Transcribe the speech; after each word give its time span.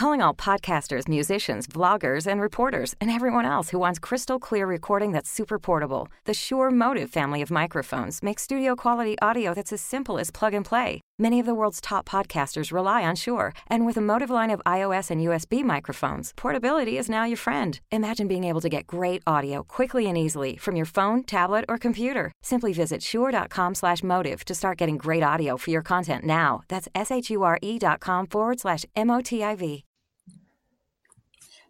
calling 0.00 0.22
all 0.22 0.32
podcasters, 0.32 1.06
musicians, 1.08 1.66
vloggers, 1.66 2.26
and 2.26 2.40
reporters, 2.40 2.94
and 3.02 3.10
everyone 3.10 3.44
else 3.44 3.68
who 3.68 3.78
wants 3.78 3.98
crystal 3.98 4.38
clear 4.38 4.66
recording 4.66 5.12
that's 5.12 5.30
super 5.30 5.58
portable. 5.58 6.08
The 6.24 6.32
Shure 6.32 6.70
MOTIV 6.70 7.10
family 7.10 7.42
of 7.42 7.50
microphones 7.50 8.22
makes 8.22 8.42
studio 8.44 8.74
quality 8.74 9.18
audio 9.20 9.52
that's 9.52 9.74
as 9.74 9.82
simple 9.82 10.18
as 10.18 10.30
plug 10.30 10.54
and 10.54 10.64
play. 10.64 11.02
Many 11.18 11.38
of 11.38 11.44
the 11.44 11.54
world's 11.54 11.82
top 11.82 12.08
podcasters 12.08 12.72
rely 12.72 13.04
on 13.04 13.14
Shure, 13.14 13.52
and 13.66 13.84
with 13.84 13.98
a 13.98 14.00
MOTIV 14.00 14.30
line 14.30 14.48
of 14.48 14.62
iOS 14.64 15.10
and 15.10 15.20
USB 15.20 15.62
microphones, 15.62 16.32
portability 16.34 16.96
is 16.96 17.10
now 17.10 17.24
your 17.24 17.36
friend. 17.36 17.78
Imagine 17.90 18.26
being 18.26 18.44
able 18.44 18.62
to 18.62 18.70
get 18.70 18.86
great 18.86 19.22
audio 19.26 19.62
quickly 19.62 20.06
and 20.06 20.16
easily 20.16 20.56
from 20.56 20.76
your 20.76 20.86
phone, 20.86 21.24
tablet, 21.24 21.66
or 21.68 21.76
computer. 21.76 22.32
Simply 22.42 22.72
visit 22.72 23.02
shure.com/motiv 23.02 24.44
to 24.46 24.54
start 24.54 24.78
getting 24.78 24.96
great 24.96 25.22
audio 25.22 25.58
for 25.58 25.70
your 25.70 25.82
content 25.82 26.24
now. 26.24 26.62
That's 26.68 26.88
s 26.94 27.10
h 27.10 27.28
u 27.30 27.42
r 27.42 27.58
e 27.60 27.78
dot 27.78 28.00
com 28.00 28.26
forward 28.26 28.60
slash 28.60 28.86
m 28.96 29.10
o 29.10 29.20
t 29.20 29.44
i 29.44 29.54
v. 29.54 29.84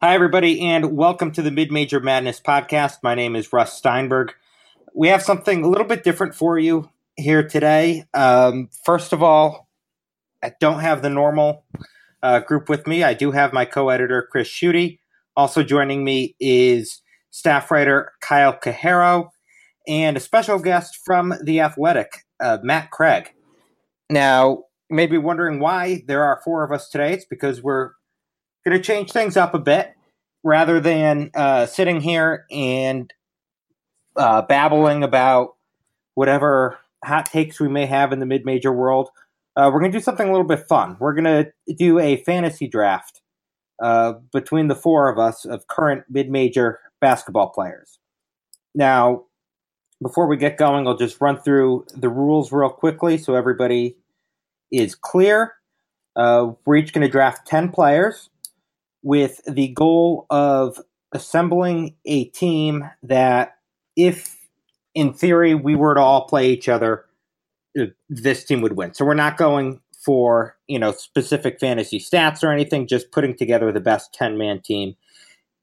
Hi, 0.03 0.15
everybody, 0.15 0.63
and 0.63 0.97
welcome 0.97 1.31
to 1.33 1.43
the 1.43 1.51
Mid 1.51 1.71
Major 1.71 2.01
Madness 2.01 2.41
podcast. 2.41 3.03
My 3.03 3.15
name 3.15 3.37
is 3.37 3.53
Russ 3.53 3.75
Steinberg. 3.75 4.33
We 4.95 5.09
have 5.09 5.23
something 5.23 5.63
a 5.63 5.69
little 5.69 5.87
bit 5.87 6.05
different 6.05 6.35
for 6.35 6.59
you 6.59 6.89
here 7.17 7.47
today. 7.47 8.07
Um, 8.15 8.71
first 8.83 9.13
of 9.13 9.23
all, 9.23 9.69
I 10.43 10.53
don't 10.59 10.81
have 10.81 11.03
the 11.03 11.11
normal 11.11 11.67
uh, 12.23 12.39
group 12.41 12.71
with 12.71 12.87
me. 12.87 13.05
I 13.05 13.13
do 13.13 13.31
have 13.33 13.53
my 13.53 13.67
co-editor 13.67 14.27
Chris 14.33 14.49
Schutte. 14.49 14.99
Also 15.37 15.63
joining 15.63 16.03
me 16.03 16.35
is 16.41 17.03
staff 17.29 17.71
writer 17.71 18.13
Kyle 18.23 18.55
Cajero 18.59 19.29
and 19.87 20.17
a 20.17 20.21
special 20.21 20.59
guest 20.61 20.99
from 21.05 21.35
the 21.45 21.61
Athletic, 21.61 22.25
uh, 22.41 22.57
Matt 22.63 22.91
Craig. 22.91 23.35
Now, 24.09 24.65
you 24.89 24.97
may 24.97 25.07
be 25.07 25.19
wondering 25.19 25.61
why 25.61 26.05
there 26.07 26.25
are 26.25 26.41
four 26.43 26.65
of 26.65 26.73
us 26.73 26.89
today. 26.89 27.13
It's 27.13 27.27
because 27.27 27.63
we're 27.63 27.91
going 28.65 28.77
to 28.77 28.83
change 28.83 29.13
things 29.13 29.37
up 29.37 29.55
a 29.55 29.59
bit. 29.59 29.95
Rather 30.43 30.81
than 30.81 31.31
uh, 31.35 31.67
sitting 31.67 32.01
here 32.01 32.47
and 32.51 33.13
uh, 34.17 34.41
babbling 34.43 35.03
about 35.03 35.57
whatever 36.15 36.79
hot 37.05 37.27
takes 37.27 37.61
we 37.61 37.69
may 37.69 37.85
have 37.85 38.11
in 38.11 38.21
the 38.21 38.27
mid 38.27 38.47
major 38.47 38.73
world, 38.73 39.11
uh, 39.57 39.71
we're 39.71 39.81
going 39.81 39.93
to 39.93 39.99
do 39.99 40.03
something 40.03 40.27
a 40.27 40.33
little 40.33 40.47
bit 40.47 40.67
fun. 40.67 40.97
We're 40.99 41.15
going 41.15 41.25
to 41.25 41.75
do 41.75 41.99
a 41.99 42.17
fantasy 42.25 42.67
draft 42.67 43.21
uh, 43.83 44.15
between 44.33 44.69
the 44.69 44.75
four 44.75 45.11
of 45.11 45.19
us 45.19 45.45
of 45.45 45.67
current 45.67 46.05
mid 46.09 46.31
major 46.31 46.81
basketball 47.03 47.51
players. 47.51 47.99
Now, 48.75 49.25
before 50.03 50.27
we 50.27 50.37
get 50.37 50.57
going, 50.57 50.87
I'll 50.87 50.97
just 50.97 51.21
run 51.21 51.39
through 51.39 51.85
the 51.95 52.09
rules 52.09 52.53
real 52.53 52.71
quickly 52.71 53.19
so 53.19 53.35
everybody 53.35 53.97
is 54.71 54.95
clear. 54.95 55.55
Uh, 56.17 56.53
we're 56.65 56.77
each 56.77 56.93
going 56.93 57.07
to 57.07 57.11
draft 57.11 57.47
10 57.47 57.71
players 57.71 58.31
with 59.03 59.41
the 59.47 59.69
goal 59.69 60.27
of 60.31 60.79
assembling 61.13 61.97
a 62.05 62.25
team 62.27 62.89
that, 63.03 63.57
if 63.97 64.37
in 64.95 65.13
theory, 65.13 65.55
we 65.55 65.77
were 65.77 65.95
to 65.95 66.01
all 66.01 66.27
play 66.27 66.51
each 66.51 66.69
other, 66.69 67.05
uh, 67.81 67.87
this 68.09 68.45
team 68.45 68.61
would 68.61 68.77
win. 68.77 68.95
So 68.95 69.05
we're 69.05 69.15
not 69.15 69.37
going 69.37 69.81
for 70.05 70.57
you 70.67 70.79
know 70.79 70.93
specific 70.93 71.61
fantasy 71.61 72.01
stats 72.01 72.43
or 72.43 72.51
anything, 72.51 72.87
just 72.87 73.13
putting 73.13 73.37
together 73.37 73.71
the 73.71 73.81
best 73.81 74.13
ten 74.15 74.39
man 74.39 74.61
team 74.61 74.97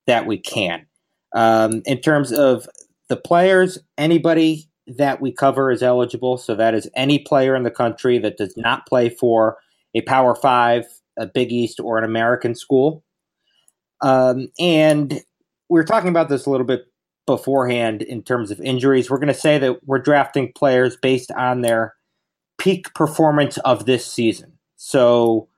that 0.06 0.26
we 0.26 0.38
can. 0.38 0.86
Um, 1.36 1.82
in 1.86 2.00
terms 2.00 2.32
of 2.32 2.68
the 3.10 3.18
players, 3.18 3.78
anybody 3.98 4.70
that 4.88 5.20
we 5.20 5.32
cover 5.32 5.70
is 5.70 5.84
eligible. 5.84 6.38
So 6.38 6.56
that 6.56 6.74
is 6.74 6.90
any 6.96 7.20
player 7.20 7.56
in 7.56 7.64
the 7.64 7.72
country 7.72 8.18
that 8.20 8.38
does 8.38 8.56
not 8.56 8.88
play 8.88 9.10
for 9.10 9.58
a 9.94 10.02
Power 10.02 10.36
Five, 10.36 10.86
a 11.18 11.26
Big 11.26 11.52
East, 11.52 11.80
or 11.80 11.98
an 11.98 12.04
American 12.04 12.56
school. 12.56 13.04
Um, 14.02 14.50
and 14.59 15.12
we 15.70 15.80
were 15.80 15.84
talking 15.84 16.09
about 16.09 16.30
this 16.30 16.45
a 16.45 16.50
little 16.50 16.66
bit 16.66 16.86
beforehand 17.26 18.02
in 18.02 18.23
terms 18.23 18.52
of 18.52 18.62
injuries. 18.62 19.09
We're 19.09 19.17
going 19.17 19.28
to 19.28 19.34
say 19.34 19.58
that 19.59 19.86
we're 19.86 20.00
drafting 20.00 20.52
players 20.53 20.97
based 20.97 21.31
on 21.31 21.62
their 21.62 21.96
peak 22.58 22.94
performance 22.94 23.58
of 23.59 23.85
this 23.85 24.06
season. 24.06 24.53
So, 24.78 25.50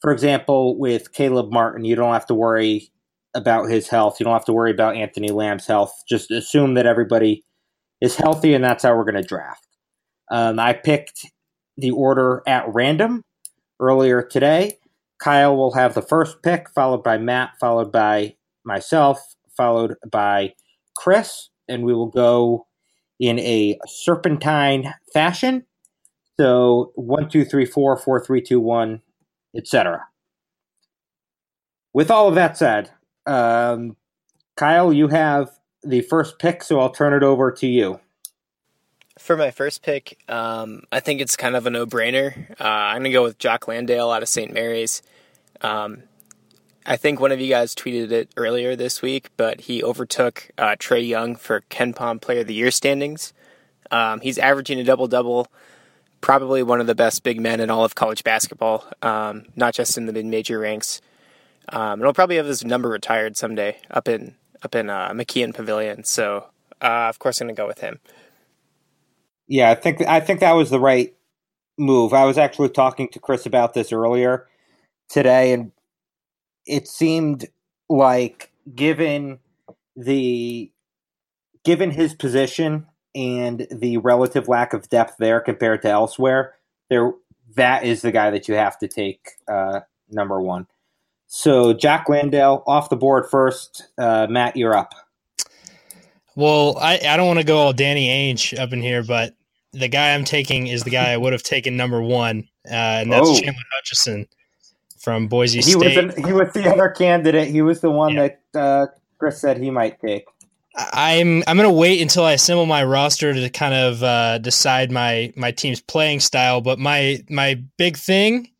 for 0.00 0.12
example, 0.12 0.78
with 0.78 1.12
Caleb 1.12 1.52
Martin, 1.52 1.84
you 1.84 1.94
don't 1.94 2.12
have 2.12 2.26
to 2.26 2.34
worry 2.34 2.90
about 3.34 3.68
his 3.68 3.88
health. 3.88 4.18
You 4.18 4.24
don't 4.24 4.32
have 4.32 4.46
to 4.46 4.52
worry 4.52 4.70
about 4.70 4.96
Anthony 4.96 5.30
Lamb's 5.30 5.66
health. 5.66 5.92
Just 6.08 6.30
assume 6.30 6.74
that 6.74 6.86
everybody 6.86 7.44
is 8.00 8.16
healthy, 8.16 8.54
and 8.54 8.64
that's 8.64 8.82
how 8.82 8.96
we're 8.96 9.04
going 9.04 9.22
to 9.22 9.28
draft. 9.28 9.66
Um, 10.30 10.58
I 10.58 10.72
picked 10.72 11.26
the 11.76 11.90
order 11.90 12.42
at 12.46 12.72
random 12.72 13.24
earlier 13.78 14.22
today. 14.22 14.78
Kyle 15.20 15.56
will 15.56 15.74
have 15.74 15.94
the 15.94 16.02
first 16.02 16.42
pick, 16.42 16.70
followed 16.70 17.04
by 17.04 17.18
Matt, 17.18 17.52
followed 17.60 17.92
by 17.92 18.34
myself, 18.64 19.34
followed 19.56 19.96
by 20.10 20.54
Chris, 20.96 21.50
and 21.68 21.84
we 21.84 21.94
will 21.94 22.06
go 22.06 22.66
in 23.18 23.38
a 23.38 23.78
serpentine 23.86 24.94
fashion. 25.12 25.66
So 26.38 26.92
one, 26.94 27.28
two, 27.28 27.44
three, 27.44 27.66
four, 27.66 27.96
four, 27.98 28.24
three, 28.24 28.40
two, 28.40 28.60
one, 28.60 29.02
etc. 29.54 30.06
With 31.92 32.10
all 32.10 32.28
of 32.28 32.34
that 32.36 32.56
said, 32.56 32.90
um, 33.26 33.96
Kyle, 34.56 34.92
you 34.92 35.08
have 35.08 35.50
the 35.82 36.00
first 36.02 36.38
pick, 36.38 36.62
so 36.62 36.80
I'll 36.80 36.90
turn 36.90 37.12
it 37.12 37.22
over 37.22 37.52
to 37.52 37.66
you. 37.66 38.00
For 39.20 39.36
my 39.36 39.50
first 39.50 39.82
pick, 39.82 40.18
um, 40.28 40.84
I 40.90 41.00
think 41.00 41.20
it's 41.20 41.36
kind 41.36 41.54
of 41.54 41.66
a 41.66 41.70
no-brainer. 41.70 42.58
Uh, 42.58 42.64
I'm 42.64 43.02
going 43.02 43.04
to 43.04 43.10
go 43.10 43.22
with 43.22 43.38
Jock 43.38 43.68
Landale 43.68 44.10
out 44.10 44.22
of 44.22 44.30
St. 44.30 44.50
Mary's. 44.50 45.02
Um, 45.60 46.04
I 46.86 46.96
think 46.96 47.20
one 47.20 47.30
of 47.30 47.38
you 47.38 47.50
guys 47.50 47.74
tweeted 47.74 48.12
it 48.12 48.30
earlier 48.38 48.74
this 48.74 49.02
week, 49.02 49.28
but 49.36 49.60
he 49.60 49.84
overtook 49.84 50.50
uh, 50.56 50.74
Trae 50.76 51.06
Young 51.06 51.36
for 51.36 51.60
KenPom 51.70 52.22
Player 52.22 52.40
of 52.40 52.46
the 52.46 52.54
Year 52.54 52.70
standings. 52.70 53.34
Um, 53.90 54.20
he's 54.20 54.38
averaging 54.38 54.80
a 54.80 54.84
double 54.84 55.06
double, 55.06 55.48
probably 56.22 56.62
one 56.62 56.80
of 56.80 56.86
the 56.86 56.94
best 56.94 57.22
big 57.22 57.38
men 57.38 57.60
in 57.60 57.68
all 57.68 57.84
of 57.84 57.94
college 57.94 58.24
basketball, 58.24 58.86
um, 59.02 59.44
not 59.54 59.74
just 59.74 59.98
in 59.98 60.06
the 60.06 60.14
mid 60.14 60.24
major 60.24 60.58
ranks. 60.58 61.02
Um, 61.68 61.92
and 61.92 62.02
he'll 62.02 62.14
probably 62.14 62.36
have 62.36 62.46
his 62.46 62.64
number 62.64 62.88
retired 62.88 63.36
someday 63.36 63.76
up 63.90 64.08
in 64.08 64.34
up 64.62 64.74
in 64.74 64.88
uh, 64.88 65.10
McKeon 65.10 65.54
Pavilion. 65.54 66.04
So, 66.04 66.46
uh, 66.80 67.06
of 67.10 67.18
course, 67.18 67.40
I'm 67.40 67.48
going 67.48 67.54
to 67.56 67.62
go 67.62 67.66
with 67.68 67.80
him. 67.80 68.00
Yeah, 69.50 69.70
I 69.70 69.74
think 69.74 70.00
I 70.02 70.20
think 70.20 70.38
that 70.40 70.52
was 70.52 70.70
the 70.70 70.78
right 70.78 71.12
move. 71.76 72.14
I 72.14 72.24
was 72.24 72.38
actually 72.38 72.68
talking 72.68 73.08
to 73.08 73.18
Chris 73.18 73.46
about 73.46 73.74
this 73.74 73.92
earlier 73.92 74.46
today, 75.08 75.52
and 75.52 75.72
it 76.66 76.86
seemed 76.86 77.48
like 77.88 78.52
given 78.76 79.40
the 79.96 80.70
given 81.64 81.90
his 81.90 82.14
position 82.14 82.86
and 83.16 83.66
the 83.72 83.96
relative 83.96 84.46
lack 84.46 84.72
of 84.72 84.88
depth 84.88 85.16
there 85.18 85.40
compared 85.40 85.82
to 85.82 85.88
elsewhere, 85.88 86.54
there 86.88 87.12
that 87.56 87.82
is 87.82 88.02
the 88.02 88.12
guy 88.12 88.30
that 88.30 88.46
you 88.46 88.54
have 88.54 88.78
to 88.78 88.86
take 88.86 89.30
uh, 89.48 89.80
number 90.12 90.40
one. 90.40 90.68
So 91.26 91.72
Jock 91.72 92.08
Landale 92.08 92.62
off 92.68 92.88
the 92.88 92.94
board 92.94 93.28
first. 93.28 93.88
Uh, 93.98 94.28
Matt, 94.30 94.56
you're 94.56 94.76
up. 94.76 94.94
Well, 96.36 96.78
I, 96.78 97.00
I 97.04 97.16
don't 97.16 97.26
want 97.26 97.40
to 97.40 97.44
go 97.44 97.58
all 97.58 97.72
Danny 97.72 98.06
Ainge 98.06 98.56
up 98.56 98.72
in 98.72 98.80
here, 98.80 99.02
but 99.02 99.34
the 99.72 99.88
guy 99.88 100.14
I'm 100.14 100.24
taking 100.24 100.66
is 100.66 100.82
the 100.82 100.90
guy 100.90 101.12
I 101.12 101.16
would 101.16 101.32
have 101.32 101.42
taken 101.42 101.76
number 101.76 102.02
one, 102.02 102.48
uh, 102.66 102.74
and 102.74 103.12
that's 103.12 103.28
oh. 103.28 103.34
Chandler 103.34 103.62
Hutchison 103.74 104.26
from 104.98 105.28
Boise 105.28 105.58
he 105.58 105.62
State. 105.62 105.96
Was 105.96 106.16
an, 106.16 106.24
he 106.24 106.32
was 106.32 106.52
the 106.52 106.70
other 106.70 106.88
candidate. 106.88 107.48
He 107.48 107.62
was 107.62 107.80
the 107.80 107.90
one 107.90 108.14
yeah. 108.14 108.28
that 108.52 108.60
uh, 108.60 108.86
Chris 109.18 109.40
said 109.40 109.58
he 109.58 109.70
might 109.70 110.00
take. 110.00 110.24
I'm 110.76 111.42
I'm 111.46 111.56
gonna 111.56 111.72
wait 111.72 112.00
until 112.00 112.24
I 112.24 112.32
assemble 112.32 112.66
my 112.66 112.84
roster 112.84 113.34
to 113.34 113.50
kind 113.50 113.74
of 113.74 114.02
uh, 114.02 114.38
decide 114.38 114.90
my 114.90 115.32
my 115.36 115.50
team's 115.50 115.80
playing 115.80 116.20
style. 116.20 116.60
But 116.60 116.78
my 116.78 117.22
my 117.28 117.62
big 117.76 117.96
thing 117.96 118.50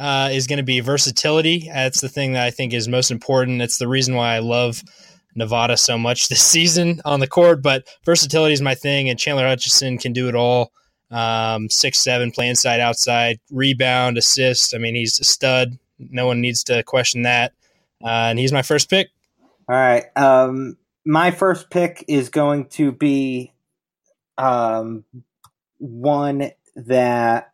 uh, 0.00 0.30
is 0.32 0.46
going 0.46 0.56
to 0.56 0.62
be 0.64 0.80
versatility. 0.80 1.68
That's 1.72 2.00
the 2.00 2.08
thing 2.08 2.32
that 2.32 2.44
I 2.44 2.50
think 2.50 2.72
is 2.72 2.88
most 2.88 3.10
important. 3.10 3.60
It's 3.60 3.78
the 3.78 3.86
reason 3.86 4.14
why 4.14 4.34
I 4.34 4.38
love 4.38 4.82
Nevada 5.40 5.76
so 5.76 5.98
much 5.98 6.28
this 6.28 6.42
season 6.42 7.00
on 7.04 7.20
the 7.20 7.26
court. 7.26 7.62
But 7.62 7.88
versatility 8.04 8.54
is 8.54 8.62
my 8.62 8.74
thing, 8.74 9.08
and 9.08 9.18
Chandler 9.18 9.46
Hutchison 9.46 9.98
can 9.98 10.12
do 10.12 10.28
it 10.28 10.34
all. 10.34 10.72
Um, 11.10 11.68
six 11.68 11.98
seven, 11.98 12.30
play 12.30 12.48
inside, 12.48 12.78
outside, 12.78 13.40
rebound, 13.50 14.16
assist. 14.16 14.74
I 14.74 14.78
mean, 14.78 14.94
he's 14.94 15.18
a 15.18 15.24
stud. 15.24 15.78
No 15.98 16.26
one 16.26 16.40
needs 16.40 16.62
to 16.64 16.82
question 16.84 17.22
that. 17.22 17.52
Uh, 18.02 18.30
and 18.30 18.38
he's 18.38 18.52
my 18.52 18.62
first 18.62 18.88
pick. 18.88 19.08
All 19.68 19.76
right. 19.76 20.04
Um, 20.16 20.76
my 21.04 21.30
first 21.30 21.70
pick 21.70 22.04
is 22.08 22.28
going 22.28 22.66
to 22.66 22.92
be 22.92 23.52
um, 24.38 25.04
one 25.78 26.50
that 26.76 27.52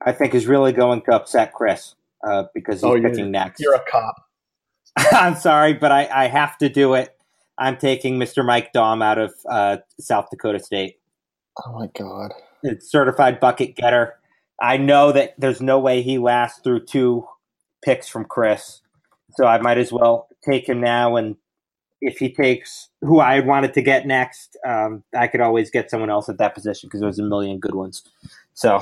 I 0.00 0.12
think 0.12 0.34
is 0.34 0.46
really 0.46 0.72
going 0.72 1.02
to 1.02 1.14
upset 1.14 1.52
Chris 1.52 1.94
uh, 2.22 2.44
because 2.54 2.76
he's 2.76 2.84
oh, 2.84 3.00
picking 3.00 3.30
next. 3.30 3.60
You're 3.60 3.74
a 3.74 3.82
cop. 3.90 4.28
I'm 5.12 5.34
sorry, 5.36 5.74
but 5.74 5.90
I, 5.90 6.08
I, 6.12 6.28
have 6.28 6.58
to 6.58 6.68
do 6.68 6.94
it. 6.94 7.16
I'm 7.58 7.76
taking 7.78 8.18
Mr. 8.18 8.44
Mike 8.44 8.72
Daum 8.72 9.02
out 9.02 9.18
of 9.18 9.32
uh, 9.48 9.78
South 9.98 10.28
Dakota 10.30 10.58
State. 10.58 10.98
Oh 11.64 11.72
my 11.72 11.88
god! 11.98 12.32
It's 12.62 12.90
certified 12.90 13.40
bucket 13.40 13.74
getter. 13.74 14.14
I 14.60 14.76
know 14.76 15.12
that 15.12 15.34
there's 15.38 15.60
no 15.60 15.78
way 15.78 16.02
he 16.02 16.18
lasts 16.18 16.60
through 16.62 16.84
two 16.84 17.26
picks 17.82 18.08
from 18.08 18.24
Chris. 18.24 18.80
so 19.36 19.44
I 19.44 19.58
might 19.58 19.78
as 19.78 19.92
well 19.92 20.28
take 20.48 20.68
him 20.68 20.80
now. 20.80 21.16
And 21.16 21.36
if 22.00 22.18
he 22.18 22.32
takes 22.32 22.88
who 23.00 23.18
I 23.18 23.40
wanted 23.40 23.74
to 23.74 23.82
get 23.82 24.06
next, 24.06 24.56
um, 24.66 25.02
I 25.16 25.26
could 25.26 25.40
always 25.40 25.70
get 25.70 25.90
someone 25.90 26.10
else 26.10 26.28
at 26.28 26.38
that 26.38 26.54
position 26.54 26.88
because 26.88 27.00
there's 27.00 27.18
a 27.18 27.24
million 27.24 27.58
good 27.58 27.74
ones. 27.74 28.02
So, 28.54 28.80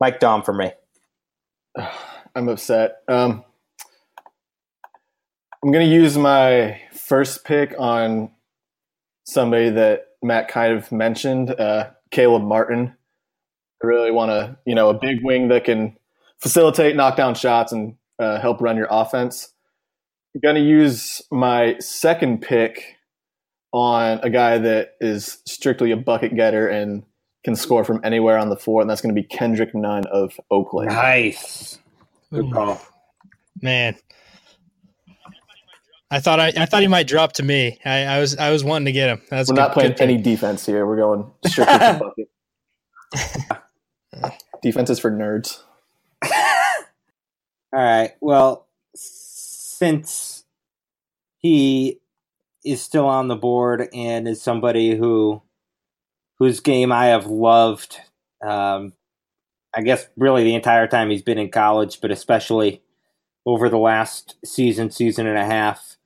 Mike 0.00 0.20
Daum 0.20 0.44
for 0.44 0.54
me. 0.54 0.72
I'm 2.34 2.48
upset. 2.48 3.02
Um, 3.08 3.44
I'm 5.62 5.72
going 5.72 5.88
to 5.88 5.92
use 5.92 6.16
my 6.16 6.80
first 6.92 7.44
pick 7.44 7.74
on 7.78 8.30
somebody 9.24 9.70
that 9.70 10.06
Matt 10.22 10.48
kind 10.48 10.72
of 10.72 10.92
mentioned, 10.92 11.50
uh, 11.50 11.90
Caleb 12.10 12.44
Martin. 12.44 12.94
I 13.82 13.86
really 13.86 14.10
want 14.10 14.30
to, 14.30 14.56
you 14.66 14.74
know, 14.74 14.88
a 14.88 14.94
big 14.94 15.18
wing 15.22 15.48
that 15.48 15.64
can 15.64 15.96
facilitate, 16.38 16.94
knock 16.96 17.16
down 17.16 17.34
shots, 17.34 17.72
and 17.72 17.96
uh, 18.18 18.40
help 18.40 18.60
run 18.60 18.76
your 18.76 18.88
offense. 18.90 19.52
I'm 20.34 20.40
going 20.40 20.56
to 20.56 20.62
use 20.62 21.22
my 21.30 21.76
second 21.78 22.42
pick 22.42 22.96
on 23.72 24.20
a 24.22 24.30
guy 24.30 24.58
that 24.58 24.94
is 25.00 25.38
strictly 25.44 25.90
a 25.90 25.96
bucket 25.96 26.34
getter 26.36 26.68
and 26.68 27.02
can 27.44 27.56
score 27.56 27.84
from 27.84 28.00
anywhere 28.04 28.38
on 28.38 28.48
the 28.48 28.56
floor, 28.56 28.80
and 28.80 28.88
that's 28.88 29.00
going 29.00 29.14
to 29.14 29.20
be 29.20 29.26
Kendrick 29.26 29.74
Nunn 29.74 30.06
of 30.06 30.38
Oakland. 30.50 30.90
Nice. 30.90 31.78
Good 32.32 32.52
call. 32.52 32.80
Man. 33.60 33.96
I 36.10 36.20
thought 36.20 36.40
I, 36.40 36.52
I 36.56 36.66
thought 36.66 36.80
he 36.80 36.88
might 36.88 37.06
drop 37.06 37.34
to 37.34 37.42
me. 37.42 37.78
I, 37.84 38.04
I 38.04 38.20
was 38.20 38.36
I 38.36 38.50
was 38.50 38.64
wanting 38.64 38.86
to 38.86 38.92
get 38.92 39.10
him. 39.10 39.20
That's 39.28 39.48
We're 39.48 39.56
good, 39.56 39.60
not 39.60 39.72
playing 39.72 39.92
any 39.94 40.16
defense 40.16 40.64
here. 40.64 40.86
We're 40.86 40.96
going 40.96 41.30
strictly 41.46 41.78
for 41.78 42.14
bucket. 44.12 44.42
defense 44.62 44.88
is 44.90 44.98
for 44.98 45.10
nerds. 45.10 45.60
All 47.72 47.82
right. 47.84 48.12
Well, 48.20 48.66
since 48.94 50.44
he 51.36 52.00
is 52.64 52.80
still 52.80 53.06
on 53.06 53.28
the 53.28 53.36
board 53.36 53.88
and 53.92 54.26
is 54.26 54.40
somebody 54.40 54.96
who 54.96 55.42
whose 56.38 56.60
game 56.60 56.90
I 56.90 57.06
have 57.06 57.26
loved, 57.26 57.98
um, 58.42 58.94
I 59.74 59.82
guess 59.82 60.08
really 60.16 60.44
the 60.44 60.54
entire 60.54 60.86
time 60.86 61.10
he's 61.10 61.22
been 61.22 61.38
in 61.38 61.50
college, 61.50 62.00
but 62.00 62.10
especially 62.10 62.82
over 63.44 63.68
the 63.68 63.78
last 63.78 64.36
season, 64.44 64.90
season 64.90 65.26
and 65.26 65.36
a 65.36 65.44
half, 65.44 65.97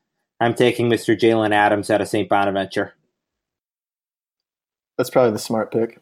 I'm 0.42 0.54
taking 0.54 0.90
Mr. 0.90 1.16
Jalen 1.18 1.52
Adams 1.52 1.88
out 1.88 2.00
of 2.00 2.08
St. 2.08 2.28
Bonaventure. 2.28 2.94
That's 4.98 5.08
probably 5.08 5.32
the 5.32 5.38
smart 5.38 5.72
pick. 5.72 6.00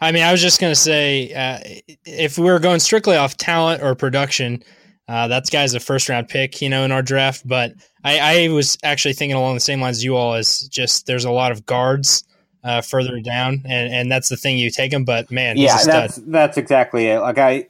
I 0.00 0.12
mean, 0.12 0.22
I 0.22 0.30
was 0.30 0.40
just 0.40 0.60
going 0.60 0.70
to 0.70 0.80
say, 0.80 1.32
uh, 1.34 1.58
if 2.06 2.38
we 2.38 2.44
were 2.44 2.60
going 2.60 2.78
strictly 2.78 3.16
off 3.16 3.36
talent 3.36 3.82
or 3.82 3.96
production, 3.96 4.62
uh, 5.08 5.26
that 5.28 5.50
guy's 5.50 5.74
a 5.74 5.80
first 5.80 6.08
round 6.08 6.28
pick, 6.28 6.62
you 6.62 6.68
know, 6.68 6.84
in 6.84 6.92
our 6.92 7.02
draft. 7.02 7.46
But 7.46 7.72
I, 8.04 8.44
I, 8.44 8.48
was 8.48 8.78
actually 8.84 9.14
thinking 9.14 9.36
along 9.36 9.54
the 9.54 9.60
same 9.60 9.80
lines 9.80 9.96
as 9.96 10.04
you 10.04 10.14
all, 10.14 10.34
is 10.34 10.68
just 10.68 11.06
there's 11.06 11.24
a 11.24 11.32
lot 11.32 11.50
of 11.50 11.66
guards 11.66 12.22
uh, 12.62 12.82
further 12.82 13.18
down, 13.20 13.62
and, 13.64 13.92
and 13.92 14.12
that's 14.12 14.28
the 14.28 14.36
thing 14.36 14.58
you 14.58 14.70
take 14.70 14.92
him. 14.92 15.04
But 15.04 15.32
man, 15.32 15.56
yeah, 15.56 15.82
that's 15.82 16.16
that's 16.16 16.58
exactly 16.58 17.06
it. 17.06 17.18
Like 17.20 17.38
I, 17.38 17.68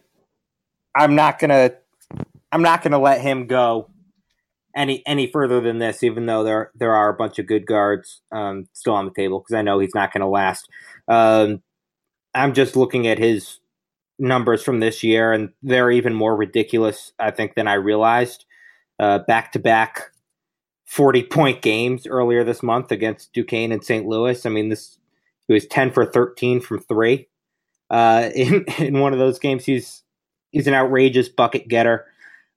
I'm 0.95 1.15
not 1.15 1.39
gonna, 1.39 1.73
I'm 2.53 2.63
not 2.63 2.83
gonna 2.83 2.99
let 2.99 3.21
him 3.21 3.47
go 3.47 3.89
any 4.77 5.03
any 5.07 5.31
further 5.31 5.61
than 5.61 5.79
this, 5.79 6.03
even 6.03 6.27
though 6.27 6.45
there 6.45 6.71
there 6.75 6.95
are 6.95 7.09
a 7.09 7.17
bunch 7.17 7.39
of 7.39 7.47
good 7.47 7.67
guards 7.67 8.21
um, 8.33 8.69
still 8.73 8.95
on 8.95 9.05
the 9.05 9.13
table 9.13 9.41
because 9.41 9.55
I 9.55 9.63
know 9.63 9.79
he's 9.79 9.95
not 9.95 10.13
going 10.13 10.23
to 10.23 10.29
last. 10.29 10.69
Um, 11.09 11.63
I'm 12.35 12.55
just 12.55 12.77
looking 12.77 13.07
at 13.07 13.19
his 13.19 13.61
numbers 14.19 14.63
from 14.63 14.81
this 14.81 15.03
year, 15.03 15.33
and 15.33 15.51
they're 15.63 15.91
even 15.91 16.15
more 16.15 16.37
ridiculous, 16.37 17.13
I 17.19 17.31
think, 17.31 17.55
than 17.55 17.69
I 17.69 17.75
realized. 17.75 18.45
Back 18.99 19.53
to 19.53 19.59
back 19.59 20.11
40 20.89 21.25
point 21.25 21.61
games 21.61 22.07
earlier 22.07 22.45
this 22.45 22.63
month 22.63 22.91
against 22.91 23.33
Duquesne 23.35 23.73
and 23.73 23.85
St. 23.85 24.07
Louis. 24.07 24.45
I 24.47 24.49
mean, 24.49 24.71
this 24.71 24.99
he 25.47 25.55
was 25.55 25.67
10 25.67 25.93
for 25.93 26.07
13 26.07 26.61
from 26.61 26.81
three. 26.81 27.29
Uh, 27.91 28.31
in 28.35 28.65
in 28.79 29.01
one 29.01 29.13
of 29.13 29.19
those 29.19 29.39
games, 29.39 29.65
he's 29.65 30.03
he's 30.51 30.67
an 30.67 30.75
outrageous 30.75 31.29
bucket 31.29 31.69
getter. 31.69 32.07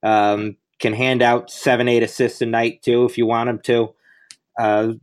Um, 0.01 0.57
can 0.81 0.93
hand 0.93 1.21
out 1.21 1.49
seven, 1.49 1.87
eight 1.87 2.03
assists 2.03 2.41
a 2.41 2.45
night 2.45 2.81
too 2.81 3.05
if 3.05 3.17
you 3.17 3.25
want 3.25 3.49
him 3.49 3.59
to. 3.59 3.93
Uh, 4.59 4.93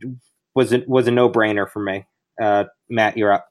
was 0.53 0.71
it 0.71 0.87
was 0.87 1.07
a 1.07 1.11
no 1.11 1.29
brainer 1.29 1.69
for 1.69 1.79
me. 1.79 2.05
Uh, 2.39 2.65
Matt, 2.89 3.17
you're 3.17 3.31
up. 3.31 3.47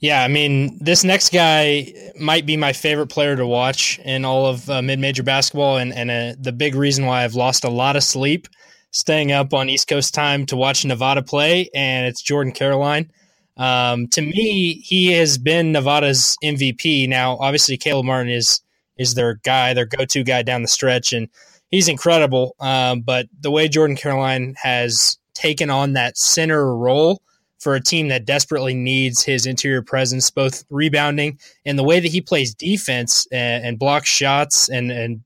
Yeah, 0.00 0.24
I 0.24 0.28
mean, 0.28 0.78
this 0.80 1.04
next 1.04 1.32
guy 1.32 1.92
might 2.18 2.44
be 2.44 2.56
my 2.56 2.72
favorite 2.72 3.06
player 3.06 3.36
to 3.36 3.46
watch 3.46 4.00
in 4.00 4.24
all 4.24 4.46
of 4.46 4.68
uh, 4.68 4.82
mid-major 4.82 5.22
basketball, 5.22 5.78
and 5.78 5.92
and 5.92 6.10
uh, 6.10 6.34
the 6.40 6.52
big 6.52 6.74
reason 6.74 7.06
why 7.06 7.24
I've 7.24 7.34
lost 7.34 7.64
a 7.64 7.70
lot 7.70 7.96
of 7.96 8.02
sleep 8.02 8.48
staying 8.90 9.32
up 9.32 9.54
on 9.54 9.70
East 9.70 9.88
Coast 9.88 10.12
time 10.12 10.44
to 10.46 10.56
watch 10.56 10.84
Nevada 10.84 11.22
play, 11.22 11.70
and 11.74 12.06
it's 12.06 12.20
Jordan 12.20 12.52
Caroline. 12.52 13.10
Um, 13.56 14.08
to 14.08 14.22
me, 14.22 14.74
he 14.84 15.12
has 15.12 15.38
been 15.38 15.72
Nevada's 15.72 16.36
MVP. 16.42 17.08
Now, 17.08 17.36
obviously, 17.38 17.76
Caleb 17.76 18.06
Martin 18.06 18.32
is 18.32 18.60
is 19.02 19.14
their 19.14 19.34
guy, 19.44 19.74
their 19.74 19.86
go-to 19.86 20.24
guy 20.24 20.42
down 20.42 20.62
the 20.62 20.68
stretch, 20.68 21.12
and 21.12 21.28
he's 21.70 21.88
incredible. 21.88 22.56
Um, 22.60 23.00
but 23.00 23.26
the 23.40 23.50
way 23.50 23.68
Jordan 23.68 23.96
Caroline 23.96 24.54
has 24.62 25.18
taken 25.34 25.70
on 25.70 25.92
that 25.92 26.16
center 26.16 26.74
role 26.76 27.20
for 27.58 27.74
a 27.74 27.80
team 27.80 28.08
that 28.08 28.24
desperately 28.24 28.74
needs 28.74 29.22
his 29.22 29.46
interior 29.46 29.82
presence, 29.82 30.30
both 30.30 30.64
rebounding 30.68 31.38
and 31.64 31.78
the 31.78 31.84
way 31.84 32.00
that 32.00 32.10
he 32.10 32.20
plays 32.20 32.54
defense 32.54 33.26
and, 33.30 33.64
and 33.64 33.78
blocks 33.78 34.08
shots 34.08 34.68
and 34.68 34.90
and 34.90 35.22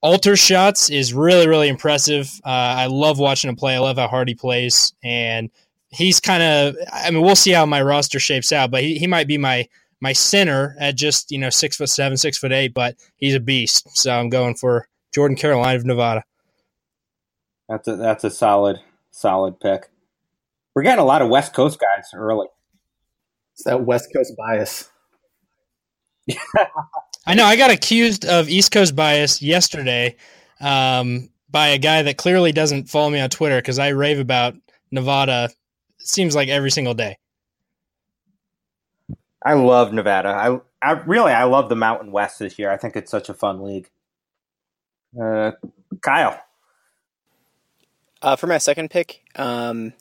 alters 0.00 0.38
shots 0.38 0.88
is 0.90 1.12
really 1.12 1.46
really 1.46 1.68
impressive. 1.68 2.40
Uh, 2.44 2.48
I 2.48 2.86
love 2.86 3.18
watching 3.18 3.50
him 3.50 3.56
play. 3.56 3.74
I 3.74 3.80
love 3.80 3.98
how 3.98 4.08
hard 4.08 4.28
he 4.28 4.34
plays, 4.34 4.94
and 5.02 5.50
he's 5.90 6.20
kind 6.20 6.42
of. 6.42 6.76
I 6.90 7.10
mean, 7.10 7.22
we'll 7.22 7.36
see 7.36 7.52
how 7.52 7.66
my 7.66 7.82
roster 7.82 8.18
shapes 8.18 8.50
out, 8.50 8.70
but 8.70 8.82
he, 8.82 8.98
he 8.98 9.06
might 9.06 9.26
be 9.26 9.38
my 9.38 9.68
my 10.00 10.12
center 10.12 10.76
at 10.78 10.96
just 10.96 11.30
you 11.30 11.38
know 11.38 11.50
six 11.50 11.76
foot 11.76 11.88
seven, 11.88 12.16
six 12.16 12.38
foot 12.38 12.52
eight, 12.52 12.74
but 12.74 12.96
he's 13.16 13.34
a 13.34 13.40
beast. 13.40 13.96
So 13.96 14.12
I'm 14.12 14.28
going 14.28 14.54
for 14.54 14.88
Jordan 15.14 15.36
Caroline 15.36 15.76
of 15.76 15.84
Nevada. 15.84 16.24
That's 17.68 17.88
a 17.88 17.96
that's 17.96 18.24
a 18.24 18.30
solid 18.30 18.80
solid 19.10 19.60
pick. 19.60 19.90
We're 20.74 20.82
getting 20.82 21.02
a 21.02 21.06
lot 21.06 21.22
of 21.22 21.28
West 21.28 21.54
Coast 21.54 21.80
guys 21.80 22.08
early. 22.14 22.46
It's 23.54 23.64
that 23.64 23.84
West 23.84 24.12
Coast 24.14 24.34
bias. 24.36 24.90
I 27.26 27.34
know. 27.34 27.44
I 27.44 27.56
got 27.56 27.70
accused 27.70 28.24
of 28.24 28.48
East 28.48 28.70
Coast 28.70 28.94
bias 28.94 29.42
yesterday 29.42 30.16
um, 30.60 31.28
by 31.50 31.68
a 31.68 31.78
guy 31.78 32.02
that 32.02 32.16
clearly 32.16 32.52
doesn't 32.52 32.88
follow 32.88 33.10
me 33.10 33.20
on 33.20 33.30
Twitter 33.30 33.56
because 33.56 33.78
I 33.78 33.88
rave 33.88 34.18
about 34.20 34.54
Nevada. 34.90 35.50
Seems 35.98 36.34
like 36.34 36.48
every 36.48 36.70
single 36.70 36.94
day. 36.94 37.18
I 39.44 39.54
love 39.54 39.92
Nevada. 39.92 40.28
I, 40.28 40.58
I 40.82 40.92
really 41.02 41.32
I 41.32 41.44
love 41.44 41.68
the 41.68 41.76
Mountain 41.76 42.12
West 42.12 42.38
this 42.38 42.58
year. 42.58 42.70
I 42.70 42.76
think 42.76 42.96
it's 42.96 43.10
such 43.10 43.28
a 43.28 43.34
fun 43.34 43.62
league. 43.62 43.90
Uh, 45.20 45.52
Kyle. 46.00 46.40
Uh, 48.20 48.36
for 48.36 48.48
my 48.48 48.58
second 48.58 48.90
pick, 48.90 49.22
um, 49.36 49.92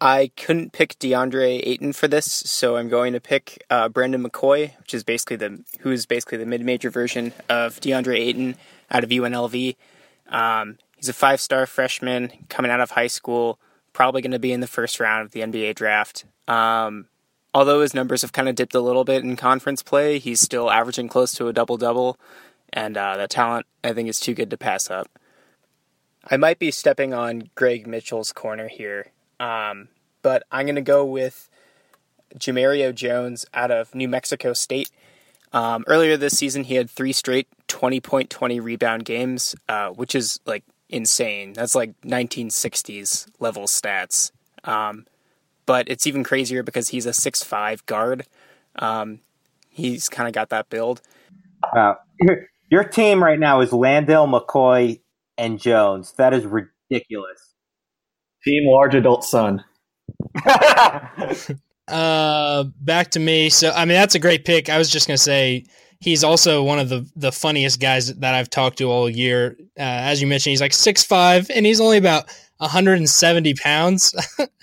I 0.00 0.30
couldn't 0.36 0.72
pick 0.72 0.98
DeAndre 0.98 1.60
Ayton 1.66 1.92
for 1.92 2.08
this, 2.08 2.24
so 2.24 2.76
I'm 2.76 2.88
going 2.88 3.12
to 3.12 3.20
pick 3.20 3.62
uh, 3.68 3.88
Brandon 3.88 4.22
McCoy, 4.22 4.78
which 4.78 4.94
is 4.94 5.04
basically 5.04 5.36
the 5.36 5.62
who 5.80 5.90
is 5.90 6.06
basically 6.06 6.38
the 6.38 6.46
mid-major 6.46 6.88
version 6.90 7.32
of 7.48 7.80
DeAndre 7.80 8.18
Ayton 8.18 8.56
out 8.90 9.04
of 9.04 9.10
UNLV. 9.10 9.76
Um, 10.28 10.78
he's 10.96 11.08
a 11.08 11.12
five-star 11.12 11.66
freshman 11.66 12.30
coming 12.48 12.70
out 12.70 12.80
of 12.80 12.92
high 12.92 13.06
school, 13.06 13.58
probably 13.92 14.22
going 14.22 14.32
to 14.32 14.38
be 14.38 14.52
in 14.52 14.60
the 14.60 14.66
first 14.66 14.98
round 14.98 15.26
of 15.26 15.32
the 15.32 15.40
NBA 15.40 15.74
draft. 15.74 16.24
Um, 16.46 17.06
although 17.58 17.80
his 17.80 17.92
numbers 17.92 18.22
have 18.22 18.32
kind 18.32 18.48
of 18.48 18.54
dipped 18.54 18.76
a 18.76 18.80
little 18.80 19.02
bit 19.02 19.24
in 19.24 19.34
conference 19.34 19.82
play, 19.82 20.20
he's 20.20 20.40
still 20.40 20.70
averaging 20.70 21.08
close 21.08 21.32
to 21.32 21.48
a 21.48 21.52
double-double, 21.52 22.16
and 22.72 22.96
uh, 22.96 23.16
that 23.16 23.30
talent 23.30 23.66
I 23.82 23.92
think 23.92 24.08
is 24.08 24.20
too 24.20 24.32
good 24.32 24.48
to 24.50 24.56
pass 24.56 24.88
up. 24.88 25.08
I 26.30 26.36
might 26.36 26.60
be 26.60 26.70
stepping 26.70 27.12
on 27.12 27.50
Greg 27.56 27.88
Mitchell's 27.88 28.32
corner 28.32 28.68
here. 28.68 29.06
Um, 29.40 29.88
but 30.22 30.44
I'm 30.52 30.66
going 30.66 30.76
to 30.76 30.82
go 30.82 31.04
with 31.04 31.50
Jemerrio 32.36 32.94
Jones 32.94 33.44
out 33.52 33.72
of 33.72 33.92
New 33.92 34.06
Mexico 34.08 34.52
State. 34.52 34.92
Um, 35.52 35.82
earlier 35.88 36.16
this 36.16 36.34
season, 36.34 36.62
he 36.62 36.76
had 36.76 36.88
three 36.88 37.12
straight 37.12 37.48
20 37.66 38.00
point, 38.00 38.30
20 38.30 38.60
rebound 38.60 39.04
games, 39.04 39.56
uh, 39.68 39.88
which 39.88 40.14
is 40.14 40.38
like 40.46 40.62
insane. 40.88 41.54
That's 41.54 41.74
like 41.74 42.00
1960s 42.02 43.26
level 43.40 43.64
stats. 43.64 44.30
Um, 44.62 45.06
but 45.68 45.86
it's 45.86 46.06
even 46.06 46.24
crazier 46.24 46.62
because 46.62 46.88
he's 46.88 47.04
a 47.04 47.12
six-five 47.12 47.84
guard. 47.84 48.24
Um, 48.76 49.20
he's 49.68 50.08
kind 50.08 50.26
of 50.26 50.32
got 50.32 50.48
that 50.48 50.70
build. 50.70 51.02
Uh, 51.76 51.92
your, 52.18 52.46
your 52.70 52.84
team 52.84 53.22
right 53.22 53.38
now 53.38 53.60
is 53.60 53.70
Landale, 53.70 54.26
McCoy, 54.26 54.98
and 55.36 55.60
Jones. 55.60 56.14
That 56.16 56.32
is 56.32 56.46
ridiculous. 56.46 57.52
Team 58.44 58.62
large 58.66 58.94
adult 58.94 59.24
son. 59.24 59.62
uh, 61.88 62.64
back 62.80 63.10
to 63.10 63.20
me. 63.20 63.50
So 63.50 63.70
I 63.70 63.84
mean, 63.84 63.94
that's 63.94 64.14
a 64.14 64.18
great 64.18 64.46
pick. 64.46 64.70
I 64.70 64.78
was 64.78 64.88
just 64.88 65.06
gonna 65.06 65.18
say 65.18 65.66
he's 66.00 66.24
also 66.24 66.62
one 66.62 66.78
of 66.78 66.88
the 66.88 67.06
the 67.14 67.30
funniest 67.30 67.78
guys 67.78 68.14
that 68.14 68.34
I've 68.34 68.48
talked 68.48 68.78
to 68.78 68.84
all 68.84 69.10
year. 69.10 69.54
Uh, 69.78 69.82
as 69.82 70.22
you 70.22 70.28
mentioned, 70.28 70.52
he's 70.52 70.62
like 70.62 70.72
six 70.72 71.04
five, 71.04 71.50
and 71.50 71.66
he's 71.66 71.78
only 71.78 71.98
about 71.98 72.24
170 72.58 73.54
pounds, 73.54 74.14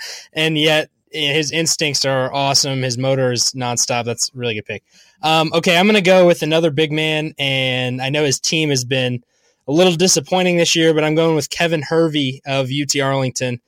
and 0.34 0.58
yet 0.58 0.90
his 1.16 1.52
instincts 1.52 2.06
are 2.06 2.34
awesome. 2.34 2.82
His 2.82 2.98
motor 2.98 3.32
is 3.32 3.54
nonstop. 3.54 4.06
That's 4.06 4.30
a 4.30 4.38
really 4.38 4.56
good 4.56 4.66
pick. 4.66 4.84
Um, 5.22 5.52
okay, 5.54 5.78
I'm 5.78 5.86
going 5.86 5.96
to 5.96 6.02
go 6.02 6.28
with 6.28 6.42
another 6.42 6.72
big 6.72 6.92
man, 6.92 7.34
and 7.40 8.02
I 8.02 8.10
know 8.10 8.24
his 8.24 8.40
team 8.40 8.70
has 8.70 8.86
been 8.86 9.24
a 9.68 9.72
little 9.72 9.96
disappointing 9.96 10.58
this 10.58 10.76
year, 10.76 10.94
but 10.94 11.04
I'm 11.04 11.16
going 11.16 11.36
with 11.36 11.50
Kevin 11.50 11.82
Hervey 11.82 12.42
of 12.46 12.70
UT 12.70 13.00
Arlington. 13.02 13.62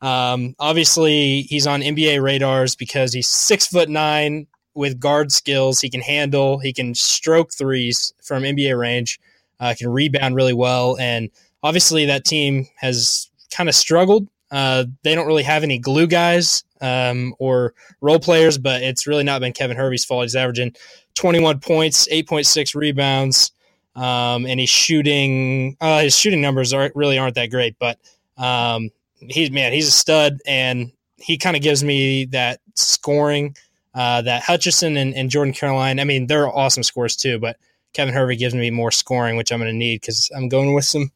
Um, 0.00 0.54
obviously, 0.58 1.42
he's 1.42 1.66
on 1.66 1.80
NBA 1.80 2.22
radars 2.22 2.74
because 2.74 3.12
he's 3.12 3.28
six 3.28 3.66
foot 3.66 3.88
nine 3.88 4.48
with 4.74 4.98
guard 4.98 5.32
skills. 5.32 5.80
He 5.80 5.88
can 5.88 6.00
handle, 6.00 6.58
he 6.58 6.72
can 6.72 6.94
stroke 6.94 7.52
threes 7.52 8.12
from 8.22 8.42
NBA 8.42 8.78
range, 8.78 9.20
uh, 9.60 9.74
can 9.78 9.88
rebound 9.88 10.34
really 10.34 10.52
well, 10.54 10.98
and 10.98 11.30
obviously 11.62 12.06
that 12.06 12.24
team 12.24 12.66
has 12.76 13.30
kind 13.50 13.68
of 13.68 13.74
struggled. 13.74 14.28
Uh, 14.50 14.84
they 15.02 15.14
don't 15.14 15.26
really 15.26 15.44
have 15.44 15.62
any 15.62 15.78
glue 15.78 16.06
guys 16.06 16.64
um, 16.82 17.34
or 17.38 17.72
role 18.00 18.18
players, 18.18 18.58
but 18.58 18.82
it's 18.82 19.06
really 19.06 19.24
not 19.24 19.40
been 19.40 19.52
Kevin 19.52 19.76
Hervey's 19.76 20.04
fault. 20.04 20.24
He's 20.24 20.36
averaging 20.36 20.74
21 21.14 21.60
points, 21.60 22.08
8.6 22.08 22.74
rebounds, 22.74 23.52
um, 23.94 24.44
and 24.44 24.60
he's 24.60 24.68
shooting. 24.68 25.76
Uh, 25.80 26.00
his 26.00 26.18
shooting 26.18 26.42
numbers 26.42 26.72
are 26.72 26.90
really 26.94 27.16
aren't 27.16 27.36
that 27.36 27.50
great, 27.50 27.76
but 27.78 27.98
um, 28.36 28.90
he's 29.20 29.50
man, 29.50 29.72
he's 29.72 29.88
a 29.88 29.92
stud, 29.92 30.40
and 30.46 30.92
he 31.16 31.38
kind 31.38 31.56
of 31.56 31.62
gives 31.62 31.84
me 31.84 32.26
that 32.26 32.60
scoring 32.74 33.56
uh, 33.94 34.22
that 34.22 34.42
Hutchison 34.42 34.96
and, 34.96 35.14
and, 35.14 35.30
Jordan 35.30 35.52
Caroline. 35.52 36.00
I 36.00 36.04
mean, 36.04 36.26
they're 36.26 36.48
awesome 36.48 36.82
scores 36.82 37.14
too, 37.14 37.38
but 37.38 37.58
Kevin 37.92 38.14
Hervey 38.14 38.36
gives 38.36 38.54
me 38.54 38.70
more 38.70 38.90
scoring, 38.90 39.36
which 39.36 39.52
I'm 39.52 39.60
going 39.60 39.70
to 39.70 39.76
need 39.76 40.00
because 40.00 40.30
I'm 40.34 40.48
going 40.48 40.72
with 40.72 40.86
some. 40.86 41.12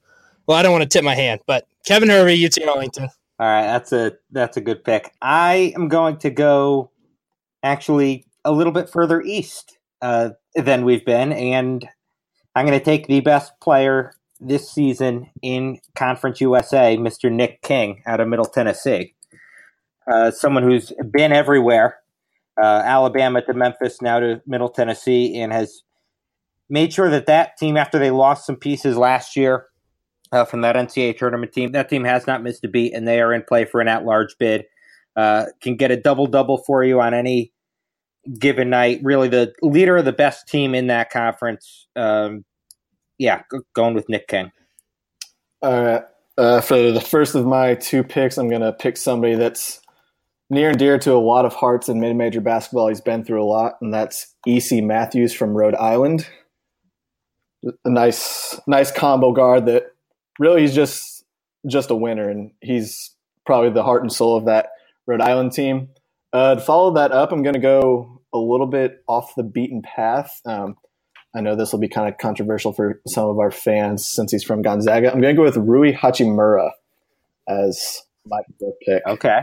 Well, 0.47 0.57
I 0.57 0.63
don't 0.63 0.73
want 0.73 0.83
to 0.83 0.89
tip 0.89 1.05
my 1.05 1.15
hand, 1.15 1.41
but 1.47 1.67
Kevin 1.87 2.09
Hervey, 2.09 2.45
UT 2.45 2.69
Arlington. 2.69 3.09
All 3.39 3.47
right, 3.47 3.67
that's 3.67 3.93
a 3.93 4.13
that's 4.31 4.57
a 4.57 4.63
good 4.63 4.83
pick. 4.83 5.13
I 5.21 5.75
am 5.77 5.89
going 5.89 6.17
to 6.19 6.31
go 6.31 6.91
actually 7.63 8.25
a 8.47 8.53
little 8.53 8.73
bit 8.73 8.89
further 8.89 9.21
east 9.21 9.79
uh, 10.01 10.31
than 10.55 10.87
we've 10.87 11.05
been, 11.05 11.33
and 11.33 11.87
I'm 12.55 12.67
going 12.67 12.79
to 12.79 12.85
take 12.85 13.09
the 13.09 13.21
best 13.21 13.53
player 13.61 14.13
this 14.41 14.71
season 14.71 15.29
in 15.43 15.79
Conference 15.95 16.41
USA, 16.41 16.97
Mr. 16.97 17.31
Nick 17.31 17.61
King 17.61 18.03
out 18.07 18.21
of 18.21 18.29
Middle 18.29 18.47
Tennessee. 18.47 19.15
Uh, 20.11 20.31
someone 20.31 20.63
who's 20.63 20.93
been 21.11 21.33
everywhere, 21.33 21.99
uh, 22.61 22.83
Alabama 22.85 23.43
to 23.43 23.53
Memphis, 23.53 24.01
now 24.01 24.19
to 24.19 24.41
Middle 24.47 24.71
Tennessee, 24.71 25.39
and 25.39 25.53
has 25.53 25.83
made 26.71 26.93
sure 26.93 27.11
that 27.11 27.27
that 27.27 27.59
team, 27.59 27.77
after 27.77 27.99
they 27.99 28.11
lost 28.11 28.47
some 28.47 28.57
pieces 28.57 28.97
last 28.97 29.37
year 29.37 29.67
uh, 30.33 30.45
from 30.45 30.61
that 30.63 30.77
NCAA 30.77 31.17
tournament 31.17 31.53
team, 31.53 31.73
that 31.73 31.89
team 31.89 32.05
has 32.05 32.27
not 32.27 32.43
missed 32.43 32.65
a 32.65 32.69
beat, 32.69 32.95
and 32.95 33.07
they 33.07 33.21
are 33.21 33.33
in 33.33 33.43
play 33.43 33.65
for 33.65 33.81
an 33.81 33.89
at-large 33.89 34.37
bid. 34.39 34.65
Uh, 35.15 35.47
can 35.61 35.77
get 35.77 35.91
a 35.91 35.97
double 35.97 36.27
double 36.27 36.59
for 36.59 36.85
you 36.85 37.01
on 37.01 37.15
any 37.15 37.53
given 38.39 38.71
night. 38.71 39.01
Really, 39.03 39.29
the 39.29 39.55
leader 39.63 39.97
of 39.97 40.05
the 40.05 40.13
best 40.13 40.47
team 40.49 40.75
in 40.75 40.89
that 40.89 41.11
conference. 41.11 41.87
Um, 41.97 42.45
yeah, 43.19 43.43
going 43.75 43.95
with 43.95 44.09
Nick 44.09 44.29
King. 44.29 44.53
All 45.63 45.83
right. 45.83 46.03
Uh, 46.37 46.61
for 46.61 46.93
the 46.93 47.01
first 47.01 47.35
of 47.35 47.47
my 47.47 47.75
two 47.75 48.05
picks, 48.05 48.37
I'm 48.37 48.51
going 48.51 48.61
to 48.61 48.73
pick 48.73 48.99
somebody 48.99 49.37
that's 49.37 49.81
near 50.51 50.69
and 50.69 50.79
dear 50.79 50.99
to 50.99 51.15
a 51.15 51.19
lot 51.19 51.47
of 51.47 51.55
hearts 51.55 51.89
in 51.89 51.99
mid-major 51.99 52.43
basketball. 52.43 52.89
He's 52.89 53.01
been 53.01 53.25
through 53.25 53.43
a 53.43 53.47
lot, 53.47 53.77
and 53.81 53.93
that's 53.93 54.35
E.C. 54.47 54.83
Matthews 54.83 55.33
from 55.33 55.57
Rhode 55.57 55.75
Island. 55.77 56.29
A 57.85 57.91
nice, 57.91 58.61
nice 58.67 58.93
combo 58.93 59.33
guard 59.33 59.65
that 59.67 59.96
really 60.39 60.63
he's 60.63 60.75
just 60.75 61.25
just 61.69 61.91
a 61.91 61.95
winner, 61.95 62.29
and 62.29 62.53
he's 62.61 63.15
probably 63.45 63.71
the 63.71 63.83
heart 63.83 64.03
and 64.03 64.13
soul 64.13 64.37
of 64.37 64.47
that 64.47 64.71
Rhode 65.07 65.21
Island 65.21 65.53
team. 65.53 65.89
Uh, 66.33 66.57
to 66.57 66.61
follow 66.61 66.95
that 66.95 67.13
up, 67.13 67.33
I'm 67.33 67.43
going 67.43 67.55
to 67.55 67.61
go 67.61 68.23
a 68.33 68.39
little 68.39 68.67
bit 68.67 69.03
off 69.09 69.35
the 69.37 69.43
beaten 69.43 69.83
path. 69.83 70.41
Um, 70.45 70.77
I 71.35 71.41
know 71.41 71.55
this 71.55 71.73
will 71.73 71.79
be 71.79 71.89
kind 71.89 72.09
of 72.09 72.19
controversial 72.19 72.73
for 72.73 73.01
some 73.07 73.29
of 73.29 73.39
our 73.39 73.51
fans 73.51 74.07
since 74.07 74.33
he's 74.33 74.43
from 74.43 74.63
Gonzaga. 74.63 75.13
I'm 75.13 75.21
going 75.21 75.35
to 75.35 75.39
go 75.39 75.45
with 75.45 75.57
Rui 75.57 75.93
Hachimura 75.93 76.71
as 77.49 78.03
my 78.25 78.41
pick. 78.85 79.03
Okay 79.07 79.43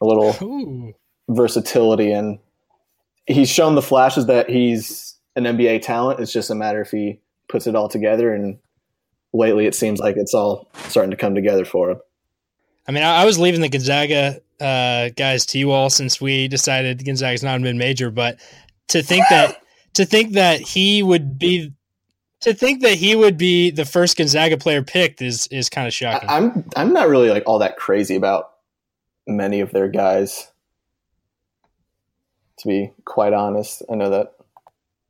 a 0.00 0.06
little 0.06 0.36
Ooh. 0.42 0.94
versatility, 1.28 2.12
and 2.12 2.38
he's 3.26 3.48
shown 3.48 3.74
the 3.74 3.82
flashes 3.82 4.26
that 4.26 4.50
he's 4.50 5.16
an 5.36 5.44
NBA 5.44 5.82
talent. 5.82 6.20
It's 6.20 6.32
just 6.32 6.50
a 6.50 6.54
matter 6.54 6.80
if 6.80 6.90
he 6.90 7.20
puts 7.48 7.66
it 7.66 7.74
all 7.74 7.88
together. 7.88 8.32
And 8.32 8.58
lately, 9.34 9.66
it 9.66 9.74
seems 9.74 10.00
like 10.00 10.16
it's 10.16 10.32
all 10.32 10.68
starting 10.88 11.10
to 11.10 11.16
come 11.16 11.34
together 11.34 11.64
for 11.64 11.90
him. 11.90 12.00
I 12.88 12.92
mean, 12.92 13.02
I, 13.02 13.22
I 13.22 13.24
was 13.24 13.38
leaving 13.38 13.60
the 13.60 13.68
Gonzaga 13.68 14.40
uh, 14.60 15.10
guys 15.16 15.44
to 15.46 15.58
you 15.58 15.72
all 15.72 15.90
since 15.90 16.20
we 16.20 16.48
decided 16.48 17.04
Gonzaga's 17.04 17.42
not 17.42 17.56
a 17.56 17.58
mid 17.58 17.76
major, 17.76 18.10
but 18.10 18.38
to 18.88 19.02
think 19.02 19.24
that 19.30 19.60
to 19.94 20.04
think 20.06 20.34
that 20.34 20.60
he 20.60 21.02
would 21.02 21.38
be 21.38 21.72
to 22.40 22.54
think 22.54 22.82
that 22.82 22.94
he 22.94 23.16
would 23.16 23.36
be 23.36 23.70
the 23.70 23.84
first 23.84 24.16
Gonzaga 24.16 24.56
player 24.56 24.82
picked 24.82 25.20
is 25.20 25.46
is 25.48 25.68
kind 25.68 25.86
of 25.86 25.92
shocking. 25.92 26.28
I, 26.28 26.36
I'm 26.36 26.70
I'm 26.76 26.92
not 26.92 27.08
really 27.08 27.30
like 27.30 27.44
all 27.46 27.58
that 27.58 27.76
crazy 27.76 28.14
about 28.14 28.50
many 29.26 29.60
of 29.60 29.72
their 29.72 29.88
guys. 29.88 30.50
To 32.58 32.68
be 32.68 32.92
quite 33.04 33.32
honest, 33.32 33.82
I 33.90 33.96
know 33.96 34.10
that 34.10 34.34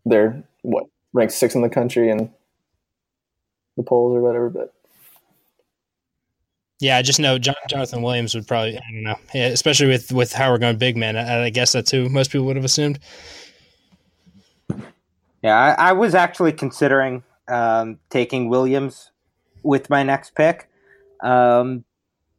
they're 0.07 0.43
what 0.63 0.87
ranked 1.13 1.35
six 1.35 1.55
in 1.55 1.63
the 1.63 1.69
country 1.69 2.09
in 2.09 2.33
the 3.77 3.83
polls 3.83 4.17
or 4.17 4.21
whatever, 4.21 4.51
but 4.51 4.75
yeah, 6.81 6.97
I 6.97 7.03
just 7.03 7.21
know 7.21 7.39
John, 7.39 7.55
Jonathan 7.69 8.03
Williams 8.03 8.35
would 8.35 8.47
probably 8.47 8.77
I 8.77 8.81
don't 8.93 9.03
know, 9.05 9.17
yeah, 9.33 9.47
especially 9.47 9.87
with 9.87 10.13
with 10.13 10.33
how 10.33 10.51
we're 10.51 10.59
going 10.59 10.77
big 10.77 10.97
man. 10.97 11.17
I, 11.17 11.45
I, 11.45 11.51
guess 11.51 11.73
that's 11.73 11.91
who 11.91 12.09
most 12.09 12.31
people 12.31 12.47
would 12.47 12.57
have 12.57 12.65
assumed. 12.65 12.99
Yeah, 15.43 15.57
I, 15.57 15.91
I 15.91 15.93
was 15.93 16.15
actually 16.15 16.53
considering 16.53 17.23
um, 17.49 17.99
taking 18.11 18.49
Williams 18.49 19.11
with 19.63 19.89
my 19.89 20.03
next 20.03 20.35
pick, 20.35 20.69
um, 21.23 21.85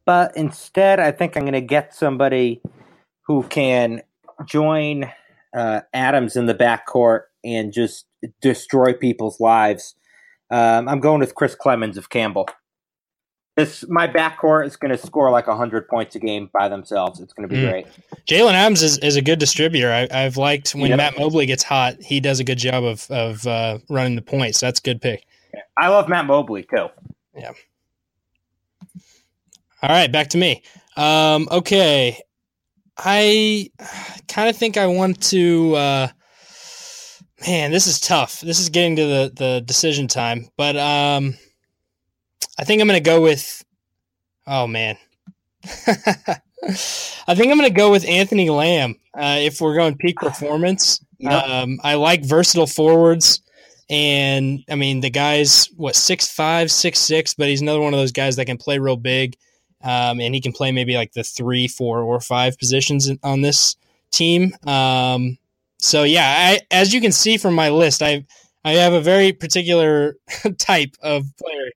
but 0.06 0.36
instead, 0.36 1.00
I 1.00 1.12
think 1.12 1.36
I'm 1.36 1.44
going 1.44 1.54
to 1.54 1.62
get 1.62 1.96
somebody 1.96 2.62
who 3.24 3.44
can 3.44 4.02
join 4.46 5.12
uh, 5.56 5.82
Adams 5.94 6.36
in 6.36 6.46
the 6.46 6.54
backcourt 6.54 7.22
and 7.44 7.74
just 7.74 8.06
destroy 8.42 8.94
people's 8.94 9.40
lives. 9.40 9.96
Um, 10.50 10.88
I'm 10.88 11.00
going 11.00 11.20
with 11.20 11.36
Chris 11.36 11.56
Clemons 11.56 11.98
of 11.98 12.10
Campbell. 12.10 12.48
This 13.56 13.86
my 13.88 14.06
backcourt 14.06 14.68
is 14.68 14.76
going 14.76 14.92
to 14.92 14.98
score 14.98 15.32
like 15.32 15.46
hundred 15.46 15.88
points 15.88 16.16
a 16.16 16.20
game 16.20 16.50
by 16.52 16.68
themselves. 16.68 17.22
It's 17.22 17.32
going 17.32 17.48
to 17.48 17.56
be 17.56 17.62
mm. 17.62 17.70
great. 17.70 17.88
Jalen 18.28 18.54
Adams 18.54 18.84
is, 18.84 18.98
is 18.98 19.16
a 19.16 19.22
good 19.22 19.40
distributor. 19.40 19.92
I, 19.92 20.24
have 20.24 20.36
liked 20.36 20.76
when 20.76 20.90
yep. 20.90 20.98
Matt 20.98 21.18
Mobley 21.18 21.46
gets 21.46 21.64
hot. 21.64 22.02
He 22.02 22.20
does 22.20 22.42
a 22.42 22.44
good 22.44 22.58
job 22.58 22.84
of 22.84 23.10
of 23.10 23.48
uh, 23.48 23.80
running 23.90 24.16
the 24.16 24.22
points. 24.22 24.60
That's 24.60 24.80
a 24.80 24.84
good 24.84 25.02
pick. 25.02 25.26
I 25.78 25.88
love 25.88 26.10
Matt 26.10 26.26
Mobley 26.26 26.64
too. 26.64 26.88
Yeah. 27.34 27.52
All 29.82 29.90
right, 29.90 30.12
back 30.12 30.30
to 30.30 30.38
me. 30.38 30.64
Um, 30.98 31.48
okay, 31.50 32.20
I 32.98 33.70
kind 34.28 34.50
of 34.50 34.58
think 34.58 34.76
I 34.76 34.88
want 34.88 35.22
to. 35.30 35.76
Uh, 35.76 36.08
man, 37.46 37.72
this 37.72 37.88
is 37.88 38.00
tough. 38.00 38.42
This 38.42 38.60
is 38.60 38.70
getting 38.70 38.96
to 38.98 39.06
the 39.06 39.32
the 39.36 39.64
decision 39.66 40.08
time, 40.08 40.50
but 40.58 40.76
um, 40.78 41.36
I 42.60 42.64
think 42.64 42.82
I'm 42.82 42.88
going 42.88 43.02
to 43.02 43.10
go 43.10 43.22
with. 43.22 43.64
Oh 44.48 44.68
man, 44.68 44.98
I 45.64 47.36
think 47.36 47.52
I'm 47.52 47.58
going 47.58 47.70
to 47.70 47.70
go 47.70 47.92
with 47.92 48.08
Anthony 48.08 48.50
Lamb. 48.50 48.96
Uh, 49.14 49.38
if 49.40 49.62
we're 49.62 49.76
going 49.76 49.98
peak 49.98 50.18
performance, 50.18 51.04
yep. 51.18 51.44
um, 51.44 51.80
I 51.84 51.96
like 51.96 52.24
versatile 52.24 52.68
forwards. 52.68 53.42
And 53.90 54.64
I 54.70 54.76
mean, 54.76 55.02
the 55.02 55.10
guy's 55.10 55.68
what 55.76 55.96
six 55.96 56.32
five, 56.32 56.72
six 56.72 57.00
six, 57.00 57.34
but 57.34 57.48
he's 57.48 57.62
another 57.62 57.82
one 57.82 57.94
of 57.94 58.00
those 58.00 58.12
guys 58.12 58.36
that 58.36 58.46
can 58.46 58.58
play 58.58 58.80
real 58.80 58.98
big 58.98 59.36
um, 59.86 60.20
and 60.20 60.34
he 60.34 60.42
can 60.42 60.52
play 60.52 60.72
maybe 60.72 60.96
like 60.96 61.14
the 61.14 61.24
three, 61.24 61.68
four, 61.68 62.02
or 62.02 62.20
five 62.20 62.58
positions 62.58 63.10
on 63.24 63.42
this 63.42 63.76
team. 64.12 64.54
Um, 64.66 65.38
so 65.86 66.04
yeah, 66.04 66.26
I, 66.28 66.60
as 66.72 66.94
you 66.94 67.00
can 67.00 67.12
see 67.12 67.38
from 67.38 67.54
my 67.54 67.70
list, 67.70 68.02
I 68.02 68.26
I 68.64 68.72
have 68.74 68.94
a 68.94 69.02
very 69.02 69.32
particular 69.32 70.16
type 70.58 70.96
of 71.02 71.26
player 71.38 71.72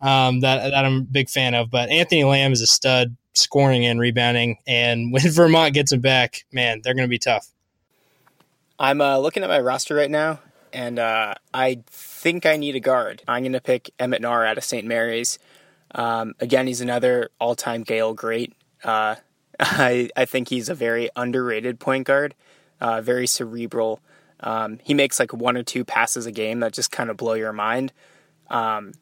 um, 0.00 0.40
that 0.40 0.70
that 0.70 0.84
I'm 0.84 0.98
a 0.98 1.00
big 1.02 1.28
fan 1.28 1.54
of. 1.54 1.70
But 1.70 1.90
Anthony 1.90 2.22
Lamb 2.22 2.52
is 2.52 2.60
a 2.60 2.66
stud, 2.66 3.16
scoring 3.32 3.84
and 3.84 3.98
rebounding, 3.98 4.58
and 4.66 5.12
when 5.12 5.28
Vermont 5.28 5.74
gets 5.74 5.92
him 5.92 6.00
back, 6.00 6.44
man, 6.52 6.80
they're 6.82 6.94
going 6.94 7.06
to 7.06 7.10
be 7.10 7.18
tough. 7.18 7.48
I'm 8.78 9.00
uh, 9.00 9.18
looking 9.18 9.42
at 9.42 9.48
my 9.48 9.60
roster 9.60 9.94
right 9.96 10.10
now, 10.10 10.40
and 10.72 11.00
uh, 11.00 11.34
I 11.52 11.82
think 11.88 12.46
I 12.46 12.56
need 12.56 12.76
a 12.76 12.80
guard. 12.80 13.22
I'm 13.26 13.42
going 13.42 13.52
to 13.52 13.60
pick 13.60 13.90
Emmett 13.98 14.22
Naar 14.22 14.46
out 14.46 14.58
of 14.58 14.64
St. 14.64 14.86
Mary's. 14.86 15.38
Um, 15.92 16.34
again, 16.40 16.66
he's 16.66 16.80
another 16.80 17.30
all-time 17.40 17.82
Gael 17.82 18.14
great. 18.14 18.52
Uh, 18.82 19.16
I 19.60 20.10
I 20.16 20.24
think 20.24 20.48
he's 20.48 20.68
a 20.68 20.74
very 20.74 21.08
underrated 21.16 21.80
point 21.80 22.06
guard, 22.06 22.34
uh, 22.84 23.00
very 23.00 23.26
cerebral, 23.26 24.00
Um, 24.40 24.78
he 24.82 24.92
makes 24.92 25.18
like 25.18 25.32
one 25.32 25.56
or 25.56 25.62
two 25.62 25.84
passes 25.86 26.26
a 26.26 26.32
game 26.32 26.60
that 26.60 26.74
just 26.74 26.90
kind 26.92 27.08
of 27.08 27.16
blow 27.16 27.32
your 27.32 27.52
mind. 27.52 27.92
Um, 28.50 28.92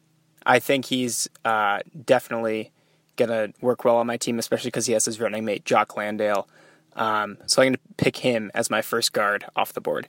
I 0.46 0.60
think 0.60 0.84
he's 0.84 1.28
uh, 1.44 1.80
definitely 2.04 2.70
gonna 3.16 3.48
work 3.60 3.84
well 3.84 3.96
on 3.96 4.06
my 4.06 4.16
team, 4.16 4.38
especially 4.38 4.68
because 4.68 4.86
he 4.86 4.92
has 4.92 5.04
his 5.04 5.18
running 5.18 5.44
mate 5.44 5.64
Jock 5.64 5.96
Landale. 5.96 6.46
Um, 6.94 7.38
so 7.46 7.60
I'm 7.60 7.68
gonna 7.68 7.78
pick 7.96 8.18
him 8.18 8.52
as 8.54 8.70
my 8.70 8.82
first 8.82 9.12
guard 9.12 9.44
off 9.56 9.72
the 9.72 9.80
board. 9.80 10.08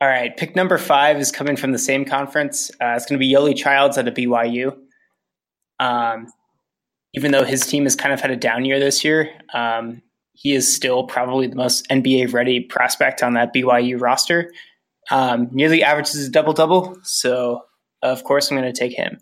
All 0.00 0.08
right, 0.08 0.34
pick 0.34 0.56
number 0.56 0.78
five 0.78 1.20
is 1.20 1.30
coming 1.30 1.56
from 1.56 1.72
the 1.72 1.78
same 1.78 2.04
conference. 2.06 2.70
Uh, 2.80 2.94
it's 2.96 3.06
going 3.06 3.20
to 3.20 3.24
be 3.24 3.32
Yoeli 3.32 3.54
Childs 3.56 3.96
out 3.96 4.08
of 4.08 4.14
BYU. 4.14 4.76
Um, 5.78 6.26
even 7.14 7.30
though 7.30 7.44
his 7.44 7.64
team 7.66 7.84
has 7.84 7.94
kind 7.94 8.12
of 8.12 8.20
had 8.20 8.32
a 8.32 8.36
down 8.36 8.64
year 8.64 8.80
this 8.80 9.04
year, 9.04 9.30
um, 9.54 10.02
he 10.34 10.52
is 10.52 10.72
still 10.72 11.04
probably 11.04 11.46
the 11.46 11.56
most 11.56 11.88
NBA 11.88 12.32
ready 12.32 12.60
prospect 12.60 13.22
on 13.22 13.34
that 13.34 13.54
BYU 13.54 14.00
roster. 14.00 14.52
Um, 15.10 15.48
nearly 15.52 15.82
averages 15.82 16.26
a 16.26 16.30
double 16.30 16.52
double, 16.52 16.96
so 17.02 17.62
of 18.02 18.24
course 18.24 18.50
I'm 18.50 18.56
going 18.56 18.72
to 18.72 18.78
take 18.78 18.92
him. 18.92 19.18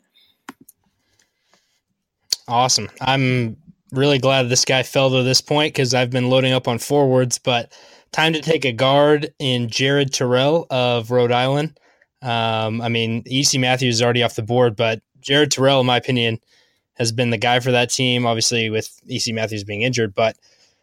Awesome. 2.48 2.88
I'm 3.00 3.56
really 3.92 4.18
glad 4.18 4.48
this 4.48 4.64
guy 4.64 4.82
fell 4.82 5.10
to 5.10 5.22
this 5.22 5.40
point 5.40 5.74
because 5.74 5.94
I've 5.94 6.10
been 6.10 6.30
loading 6.30 6.52
up 6.52 6.68
on 6.68 6.78
forwards, 6.78 7.38
but 7.38 7.72
time 8.12 8.32
to 8.32 8.40
take 8.40 8.64
a 8.64 8.72
guard 8.72 9.32
in 9.38 9.68
Jared 9.68 10.12
Terrell 10.12 10.66
of 10.70 11.10
Rhode 11.10 11.32
Island. 11.32 11.78
Um, 12.22 12.80
I 12.80 12.88
mean, 12.88 13.22
EC 13.26 13.58
Matthews 13.58 13.96
is 13.96 14.02
already 14.02 14.22
off 14.22 14.36
the 14.36 14.42
board, 14.42 14.76
but 14.76 15.00
Jared 15.20 15.50
Terrell, 15.50 15.80
in 15.80 15.86
my 15.86 15.96
opinion, 15.96 16.40
has 16.94 17.12
been 17.12 17.30
the 17.30 17.38
guy 17.38 17.60
for 17.60 17.70
that 17.72 17.90
team. 17.90 18.26
Obviously, 18.26 18.68
with 18.68 19.00
EC 19.08 19.34
Matthews 19.34 19.64
being 19.64 19.82
injured, 19.82 20.14
but 20.14 20.36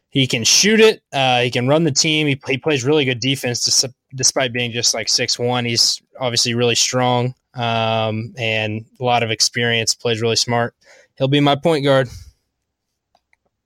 he 0.10 0.28
can 0.28 0.44
shoot 0.44 0.80
it. 0.80 1.02
Uh, 1.12 1.42
he 1.42 1.52
can 1.52 1.68
run 1.68 1.84
the 1.84 1.92
team. 1.92 2.28
He, 2.28 2.40
he 2.48 2.58
plays 2.58 2.84
really 2.84 3.06
good 3.06 3.20
defense, 3.20 3.86
despite 4.16 4.54
being 4.54 4.72
just 4.72 4.94
like 4.94 5.10
six 5.10 5.38
one. 5.38 5.66
He's 5.66 6.02
obviously 6.20 6.54
really 6.54 6.76
strong 6.76 7.36
um, 7.54 8.34
and 8.38 8.86
a 9.00 9.04
lot 9.04 9.24
of 9.24 9.32
experience. 9.32 9.94
Plays 9.94 10.22
really 10.22 10.36
smart. 10.36 10.76
He'll 11.18 11.28
be 11.28 11.40
my 11.40 11.56
point 11.56 11.84
guard. 11.84 12.10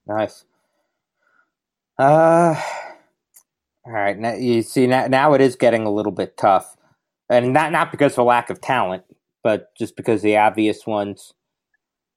Nice. 0.07 0.45
Uh, 1.97 2.59
all 3.85 3.93
right. 3.93 4.17
Now 4.17 4.33
you 4.33 4.63
see 4.63 4.87
now, 4.87 5.07
now 5.07 5.33
it 5.33 5.41
is 5.41 5.55
getting 5.55 5.85
a 5.85 5.91
little 5.91 6.11
bit 6.11 6.37
tough, 6.37 6.75
and 7.29 7.53
not 7.53 7.71
not 7.71 7.91
because 7.91 8.17
of 8.17 8.25
lack 8.25 8.49
of 8.49 8.59
talent, 8.61 9.03
but 9.43 9.75
just 9.77 9.95
because 9.95 10.21
the 10.21 10.37
obvious 10.37 10.87
ones 10.87 11.33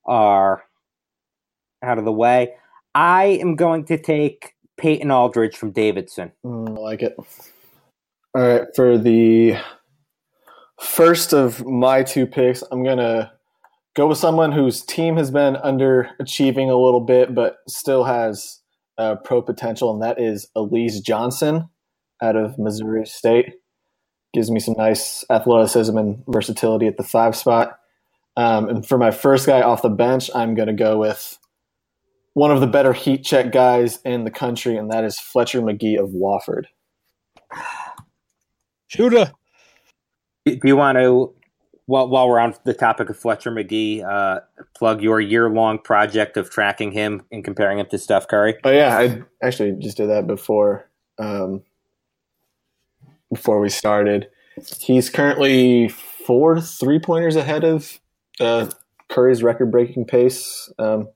are 0.06 0.64
out 1.82 1.98
of 1.98 2.04
the 2.04 2.12
way. 2.12 2.54
I 2.94 3.24
am 3.24 3.56
going 3.56 3.84
to 3.86 3.98
take 3.98 4.54
Peyton 4.76 5.10
Aldridge 5.10 5.56
from 5.56 5.72
Davidson. 5.72 6.32
Mm, 6.44 6.76
I 6.76 6.80
like 6.80 7.02
it. 7.02 7.16
All 8.36 8.42
right, 8.42 8.66
for 8.74 8.98
the 8.98 9.56
first 10.80 11.32
of 11.32 11.64
my 11.64 12.02
two 12.02 12.26
picks, 12.26 12.62
I'm 12.70 12.84
gonna 12.84 13.32
go 13.94 14.08
with 14.08 14.18
someone 14.18 14.52
whose 14.52 14.82
team 14.82 15.16
has 15.16 15.30
been 15.30 15.54
underachieving 15.54 16.68
a 16.68 16.76
little 16.76 17.00
bit, 17.00 17.34
but 17.34 17.58
still 17.68 18.04
has 18.04 18.60
uh, 18.98 19.16
pro 19.16 19.42
potential, 19.42 19.92
and 19.92 20.02
that 20.02 20.20
is 20.20 20.48
Alize 20.56 21.02
Johnson 21.02 21.68
out 22.22 22.36
of 22.36 22.58
Missouri 22.58 23.06
State. 23.06 23.54
Gives 24.32 24.50
me 24.50 24.58
some 24.58 24.74
nice 24.76 25.24
athleticism 25.30 25.96
and 25.96 26.24
versatility 26.26 26.86
at 26.86 26.96
the 26.96 27.04
five 27.04 27.36
spot. 27.36 27.78
Um, 28.36 28.68
and 28.68 28.86
for 28.86 28.98
my 28.98 29.12
first 29.12 29.46
guy 29.46 29.62
off 29.62 29.82
the 29.82 29.88
bench, 29.88 30.28
I'm 30.34 30.56
going 30.56 30.66
to 30.66 30.74
go 30.74 30.98
with 30.98 31.38
one 32.34 32.50
of 32.50 32.60
the 32.60 32.66
better 32.66 32.92
heat 32.92 33.24
check 33.24 33.50
guys 33.52 34.00
in 34.04 34.24
the 34.24 34.30
country, 34.30 34.76
and 34.76 34.90
that 34.90 35.04
is 35.04 35.18
Fletcher 35.18 35.62
Magee 35.62 35.96
of 35.96 36.10
Wofford. 36.10 36.66
Shooter. 38.88 39.32
Do 40.44 40.58
you 40.62 40.76
want 40.76 40.98
to, 40.98 41.32
while, 41.86 42.08
while 42.08 42.28
we're 42.28 42.40
on 42.40 42.54
the 42.64 42.74
topic 42.74 43.08
of 43.08 43.16
Fletcher 43.16 43.50
Magee, 43.50 44.02
uh, 44.02 44.40
plug 44.76 45.00
your 45.00 45.20
year 45.20 45.48
long 45.48 45.78
project 45.78 46.36
of 46.36 46.50
tracking 46.50 46.92
him 46.92 47.22
and 47.32 47.44
comparing 47.44 47.78
him 47.78 47.86
to 47.86 47.98
Steph 47.98 48.28
Curry? 48.28 48.56
Oh 48.64 48.70
yeah, 48.70 48.98
I 48.98 49.22
actually 49.42 49.72
just 49.78 49.96
did 49.96 50.10
that 50.10 50.26
before 50.26 50.90
um, 51.18 51.62
before 53.32 53.60
we 53.60 53.68
started. 53.68 54.28
He's 54.80 55.08
currently 55.08 55.88
four 55.88 56.60
three 56.60 56.98
pointers 56.98 57.36
ahead 57.36 57.64
of 57.64 58.00
uh, 58.40 58.70
Curry's 59.08 59.42
record 59.42 59.70
breaking 59.70 60.06
pace 60.06 60.72
um, 60.78 61.08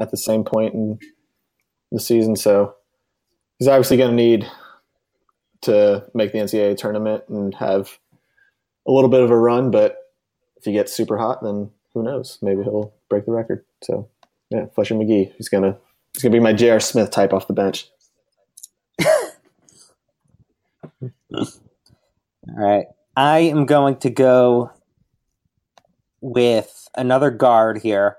at 0.00 0.10
the 0.10 0.16
same 0.16 0.44
point 0.44 0.74
in 0.74 0.98
the 1.92 2.00
season. 2.00 2.36
So 2.36 2.74
he's 3.58 3.68
obviously 3.68 3.96
going 3.96 4.10
to 4.10 4.16
need 4.16 4.46
to 5.62 6.06
make 6.14 6.32
the 6.32 6.38
NCAA 6.38 6.76
tournament 6.76 7.24
and 7.28 7.54
have 7.56 7.98
a 8.88 8.92
little 8.92 9.10
bit 9.10 9.22
of 9.22 9.30
a 9.30 9.36
run. 9.36 9.70
But 9.70 9.96
if 10.56 10.64
he 10.64 10.72
gets 10.72 10.92
super 10.92 11.18
hot, 11.18 11.42
then 11.42 11.70
who 11.94 12.02
knows? 12.02 12.38
Maybe 12.42 12.62
he'll 12.62 12.94
break 13.08 13.26
the 13.26 13.32
record. 13.32 13.64
So 13.82 14.08
yeah, 14.50 14.66
Fletcher 14.74 14.94
Magee. 14.94 15.32
He's 15.36 15.48
gonna 15.48 15.76
he's 16.14 16.22
gonna 16.22 16.32
be 16.32 16.40
my 16.40 16.52
J.R. 16.52 16.80
Smith 16.80 17.10
type 17.10 17.32
off 17.32 17.46
the 17.46 17.52
bench. 17.52 17.88
All 21.32 21.46
right. 22.48 22.86
I 23.16 23.40
am 23.40 23.66
going 23.66 23.96
to 23.98 24.10
go 24.10 24.70
with 26.20 26.88
another 26.96 27.30
guard 27.30 27.78
here 27.82 28.16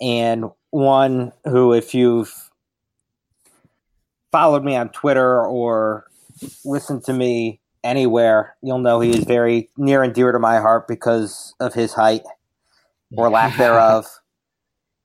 and 0.00 0.46
one 0.76 1.32
who, 1.44 1.72
if 1.72 1.94
you've 1.94 2.50
followed 4.30 4.62
me 4.62 4.76
on 4.76 4.90
Twitter 4.90 5.42
or 5.42 6.04
listened 6.66 7.02
to 7.04 7.14
me 7.14 7.60
anywhere, 7.82 8.56
you'll 8.62 8.78
know 8.78 9.00
he 9.00 9.10
is 9.10 9.24
very 9.24 9.70
near 9.78 10.02
and 10.02 10.12
dear 10.12 10.32
to 10.32 10.38
my 10.38 10.58
heart 10.58 10.86
because 10.86 11.54
of 11.60 11.72
his 11.72 11.94
height 11.94 12.20
or 13.16 13.30
lack 13.30 13.56
thereof. 13.58 14.06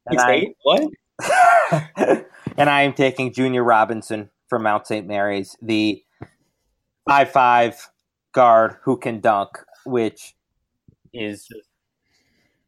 And 0.07 0.19
I, 0.19 0.47
what? 0.63 0.89
and 2.57 2.69
I 2.69 2.81
am 2.81 2.91
taking 2.91 3.31
Junior 3.31 3.63
Robinson 3.63 4.29
from 4.49 4.63
Mount 4.63 4.87
St. 4.87 5.07
Mary's, 5.07 5.55
the 5.61 6.03
five 7.07 7.31
five 7.31 7.89
guard 8.33 8.75
who 8.83 8.97
can 8.97 9.21
dunk, 9.21 9.51
which 9.85 10.35
is 11.13 11.47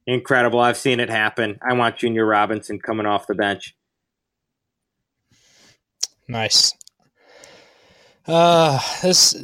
incredible. 0.08 0.60
I've 0.60 0.78
seen 0.78 1.00
it 1.00 1.10
happen. 1.10 1.60
I 1.62 1.74
want 1.74 1.98
Junior 1.98 2.26
Robinson 2.26 2.80
coming 2.80 3.06
off 3.06 3.28
the 3.28 3.36
bench. 3.36 3.76
Nice. 6.28 6.74
Uh, 8.26 8.80
this 9.02 9.36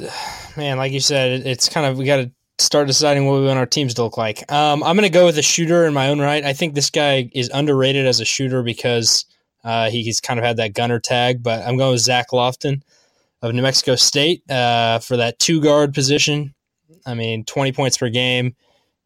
man, 0.55 0.77
like 0.77 0.91
you 0.91 1.01
said, 1.01 1.45
it's 1.45 1.67
kind 1.67 1.85
of 1.85 1.97
we 1.97 2.05
got 2.05 2.17
to 2.17 2.31
start 2.59 2.87
deciding 2.87 3.25
what 3.25 3.39
we 3.39 3.45
want 3.45 3.59
our 3.59 3.65
teams 3.65 3.93
to 3.95 4.03
look 4.03 4.17
like. 4.17 4.49
Um, 4.51 4.83
I'm 4.83 4.95
going 4.95 5.09
to 5.09 5.13
go 5.13 5.25
with 5.25 5.37
a 5.37 5.41
shooter 5.41 5.85
in 5.85 5.93
my 5.93 6.09
own 6.09 6.19
right. 6.19 6.43
I 6.43 6.53
think 6.53 6.75
this 6.75 6.89
guy 6.89 7.29
is 7.33 7.49
underrated 7.53 8.05
as 8.05 8.19
a 8.19 8.25
shooter 8.25 8.63
because 8.63 9.25
uh, 9.63 9.89
he's 9.89 10.21
kind 10.21 10.39
of 10.39 10.45
had 10.45 10.57
that 10.57 10.73
gunner 10.73 10.99
tag. 10.99 11.43
But 11.43 11.65
I'm 11.65 11.77
going 11.77 11.91
with 11.91 12.01
Zach 12.01 12.27
Lofton 12.31 12.81
of 13.41 13.53
New 13.53 13.61
Mexico 13.61 13.95
State 13.95 14.49
uh, 14.49 14.99
for 14.99 15.17
that 15.17 15.39
two 15.39 15.61
guard 15.61 15.93
position. 15.93 16.53
I 17.05 17.13
mean, 17.13 17.45
20 17.45 17.71
points 17.71 17.97
per 17.97 18.09
game. 18.09 18.55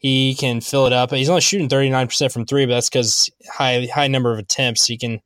He 0.03 0.35
can 0.35 0.59
fill 0.59 0.85
it 0.85 0.91
up. 0.91 1.11
He's 1.11 1.29
only 1.29 1.39
shooting 1.39 1.69
39% 1.69 2.31
from 2.31 2.45
three, 2.45 2.65
but 2.65 2.73
that's 2.73 2.89
because 2.89 3.29
high 3.49 3.87
high 3.91 4.09
number 4.09 4.33
of 4.33 4.37
attempts. 4.37 4.85
He 4.85 4.97
can 4.97 5.21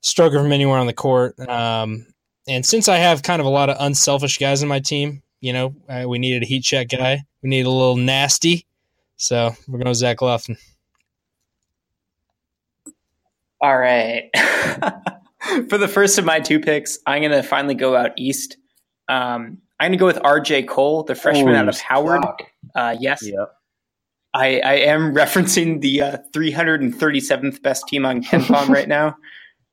stroke 0.00 0.34
it 0.34 0.38
from 0.38 0.50
anywhere 0.50 0.78
on 0.78 0.88
the 0.88 0.92
court. 0.92 1.38
Um, 1.38 2.06
and 2.48 2.66
since 2.66 2.88
I 2.88 2.96
have 2.96 3.22
kind 3.22 3.38
of 3.38 3.46
a 3.46 3.50
lot 3.50 3.70
of 3.70 3.76
unselfish 3.78 4.38
guys 4.38 4.64
in 4.64 4.68
my 4.68 4.80
team, 4.80 5.22
you 5.40 5.52
know, 5.52 5.76
uh, 5.88 6.06
we 6.08 6.18
needed 6.18 6.42
a 6.42 6.46
heat 6.46 6.64
check 6.64 6.88
guy. 6.88 7.22
We 7.40 7.50
need 7.50 7.66
a 7.66 7.70
little 7.70 7.96
nasty. 7.96 8.66
So 9.16 9.54
we're 9.68 9.78
going 9.78 9.86
to 9.86 9.94
Zach 9.94 10.18
Lofton. 10.18 10.58
All 13.60 13.78
right. 13.78 14.30
For 15.68 15.78
the 15.78 15.88
first 15.88 16.18
of 16.18 16.24
my 16.24 16.40
two 16.40 16.58
picks, 16.58 16.98
I'm 17.06 17.22
going 17.22 17.30
to 17.30 17.44
finally 17.44 17.76
go 17.76 17.94
out 17.94 18.10
east. 18.16 18.56
Um, 19.08 19.58
I'm 19.78 19.90
going 19.90 19.92
to 19.92 19.98
go 19.98 20.06
with 20.06 20.16
RJ 20.16 20.66
Cole, 20.66 21.04
the 21.04 21.14
freshman 21.14 21.54
out 21.54 21.68
of 21.68 21.78
Howard. 21.78 22.24
Uh, 22.74 22.96
yes. 22.98 23.22
Yep. 23.22 23.52
I, 24.34 24.60
I 24.60 24.74
am 24.74 25.14
referencing 25.14 25.80
the 25.80 26.02
uh, 26.02 26.18
337th 26.34 27.62
best 27.62 27.86
team 27.88 28.06
on 28.06 28.22
KenPom 28.22 28.68
right 28.68 28.88
now. 28.88 29.16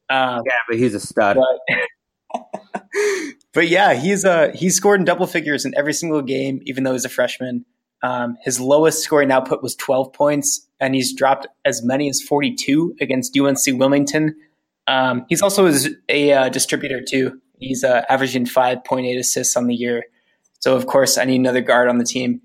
Um, 0.09 0.43
yeah, 0.45 0.53
but 0.69 0.77
he's 0.77 0.93
a 0.93 1.01
stud. 1.01 1.35
But, 1.35 2.43
but 3.53 3.67
yeah, 3.67 3.93
he's 3.93 4.23
uh, 4.23 4.51
he's 4.55 4.73
scored 4.73 5.01
in 5.01 5.05
double 5.05 5.27
figures 5.27 5.65
in 5.65 5.73
every 5.75 5.91
single 5.91 6.21
game, 6.21 6.61
even 6.63 6.85
though 6.85 6.93
he's 6.93 7.03
a 7.03 7.09
freshman. 7.09 7.65
Um, 8.03 8.37
his 8.41 8.57
lowest 8.57 9.03
scoring 9.03 9.31
output 9.31 9.61
was 9.61 9.75
12 9.75 10.13
points, 10.13 10.65
and 10.79 10.95
he's 10.95 11.13
dropped 11.13 11.47
as 11.65 11.83
many 11.83 12.07
as 12.09 12.21
42 12.21 12.95
against 13.01 13.37
UNC 13.37 13.59
Wilmington. 13.77 14.33
Um, 14.87 15.25
he's 15.27 15.41
also 15.41 15.69
a 16.07 16.31
uh, 16.31 16.47
distributor 16.47 17.01
too. 17.01 17.41
He's 17.59 17.83
uh, 17.83 18.03
averaging 18.07 18.45
5.8 18.45 19.19
assists 19.19 19.57
on 19.57 19.67
the 19.67 19.75
year. 19.75 20.05
So 20.59 20.75
of 20.75 20.87
course, 20.87 21.17
I 21.17 21.25
need 21.25 21.39
another 21.39 21.61
guard 21.61 21.89
on 21.89 21.97
the 21.97 22.05
team. 22.05 22.41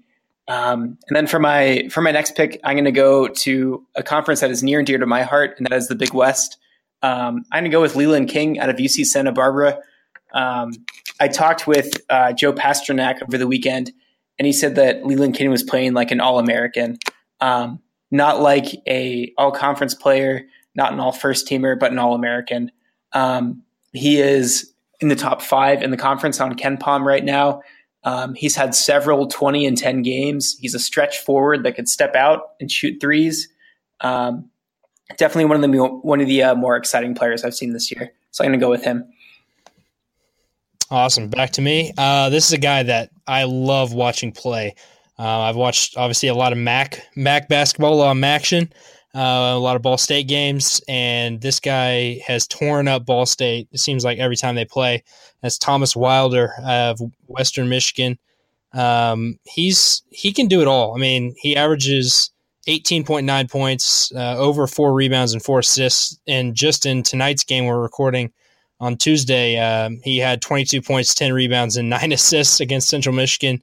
Um, 0.49 0.99
and 1.09 1.17
then 1.17 1.27
for 1.27 1.39
my 1.39 1.89
for 1.91 2.01
my 2.01 2.11
next 2.11 2.37
pick, 2.37 2.61
I'm 2.65 2.75
going 2.75 2.85
to 2.85 2.93
go 2.93 3.29
to 3.29 3.87
a 3.95 4.03
conference 4.03 4.41
that 4.41 4.51
is 4.51 4.63
near 4.63 4.79
and 4.79 4.87
dear 4.87 4.99
to 4.99 5.07
my 5.07 5.23
heart, 5.23 5.55
and 5.57 5.67
that 5.67 5.77
is 5.77 5.89
the 5.89 5.95
Big 5.95 6.13
West. 6.13 6.59
Um, 7.03 7.45
I'm 7.51 7.63
going 7.63 7.65
to 7.65 7.71
go 7.71 7.81
with 7.81 7.97
Leland 7.97 8.29
King 8.29 8.59
out 8.59 8.69
of 8.69 8.77
UC 8.77 9.07
Santa 9.07 9.33
Barbara. 9.33 9.79
Um, 10.35 10.73
I 11.21 11.29
talked 11.29 11.67
with 11.67 12.01
uh, 12.11 12.33
Joe 12.33 12.53
Pasternack 12.53 13.23
over 13.23 13.39
the 13.39 13.47
weekend, 13.47 13.93
and 14.39 14.47
he 14.47 14.53
said 14.53 14.75
that 14.77 15.07
Leland 15.07 15.35
King 15.35 15.51
was 15.51 15.63
playing 15.63 15.95
like 15.95 16.11
an 16.11 16.21
All 16.21 16.39
American, 16.39 16.99
um, 17.41 17.81
not 18.11 18.41
like 18.41 18.67
a 18.89 19.33
All 19.39 19.53
Conference 19.53 19.95
player, 19.95 20.43
not 20.75 20.93
an 20.93 21.01
All 21.01 21.13
First 21.13 21.47
Teamer, 21.49 21.79
but 21.79 21.93
an 21.93 21.99
All 21.99 22.15
American. 22.15 22.71
Um, 23.13 23.63
he 23.93 24.21
is 24.21 24.73
in 25.01 25.09
the 25.09 25.17
top 25.17 25.43
five 25.43 25.83
in 25.83 25.91
the 25.91 25.97
conference 25.97 26.41
on 26.41 26.55
KenPom 26.55 27.05
right 27.05 27.25
now. 27.25 27.61
Um, 28.05 28.35
he's 28.35 28.57
had 28.57 28.75
several 28.75 29.27
20 29.27 29.67
and 29.67 29.79
10 29.79 30.03
games. 30.03 30.57
He's 30.61 30.75
a 30.75 30.79
stretch 30.79 31.19
forward 31.19 31.63
that 31.65 31.77
could 31.77 31.89
step 31.89 32.17
out 32.17 32.53
and 32.61 32.71
shoot 32.71 33.01
threes. 33.01 33.49
Um, 34.01 34.51
definitely 35.17 35.45
one 35.45 35.63
of 35.63 35.71
the 35.71 35.85
one 35.85 36.21
of 36.21 36.27
the 36.27 36.43
uh, 36.43 36.55
more 36.55 36.77
exciting 36.77 37.15
players 37.15 37.45
I've 37.45 37.55
seen 37.55 37.73
this 37.73 37.91
year. 37.91 38.13
So 38.31 38.45
I'm 38.45 38.51
going 38.51 38.59
to 38.59 38.65
go 38.65 38.71
with 38.71 38.85
him. 38.85 39.05
Awesome. 40.91 41.29
Back 41.29 41.53
to 41.53 41.63
me. 41.63 41.93
Uh, 41.97 42.29
this 42.29 42.47
is 42.47 42.53
a 42.53 42.59
guy 42.59 42.83
that 42.83 43.11
I 43.27 43.45
love 43.45 43.95
watching 43.95 44.33
play. 44.33 44.75
Uh, 45.19 45.41
I've 45.41 45.57
watched 45.57 45.97
obviously 45.97 46.29
a 46.29 46.35
lot 46.35 46.53
of 46.53 46.59
Mac 46.59 47.07
Mac 47.15 47.49
basketball 47.49 48.01
on 48.01 48.21
uh, 49.15 49.53
a 49.55 49.59
lot 49.59 49.77
of 49.77 49.83
Ball 49.83 49.99
State 49.99 50.27
games, 50.27 50.81
and 50.89 51.41
this 51.41 51.61
guy 51.61 52.21
has 52.27 52.47
torn 52.47 52.89
up 52.89 53.05
Ball 53.05 53.27
State. 53.27 53.69
It 53.73 53.79
seems 53.79 54.05
like 54.05 54.19
every 54.19 54.37
time 54.37 54.55
they 54.55 54.65
play. 54.65 55.05
That's 55.43 55.59
Thomas 55.59 55.95
Wilder 55.95 56.53
of 56.65 57.01
Western 57.27 57.69
Michigan. 57.69 58.19
Um, 58.73 59.39
he's 59.45 60.03
he 60.11 60.33
can 60.33 60.47
do 60.47 60.63
it 60.63 60.69
all. 60.69 60.95
I 60.95 60.99
mean, 60.99 61.35
he 61.37 61.57
averages 61.57 62.31
18.9 62.69 63.51
points, 63.51 64.13
uh, 64.15 64.37
over 64.39 64.67
four 64.67 64.95
rebounds 64.95 65.33
and 65.33 65.43
four 65.43 65.59
assists. 65.59 66.19
And 66.27 66.55
just 66.55 66.87
in 66.87 67.03
tonight's 67.03 67.45
game, 67.45 67.67
we're 67.67 67.81
recording 67.81 68.33
on 68.81 68.97
Tuesday, 68.97 69.59
um, 69.59 70.01
he 70.03 70.19
had 70.19 70.43
22 70.43 70.83
points, 70.83 71.15
10 71.15 71.33
rebounds, 71.33 71.77
and 71.77 71.89
nine 71.89 72.13
assists 72.13 72.61
against 72.61 72.89
Central 72.89 73.15
Michigan. 73.15 73.63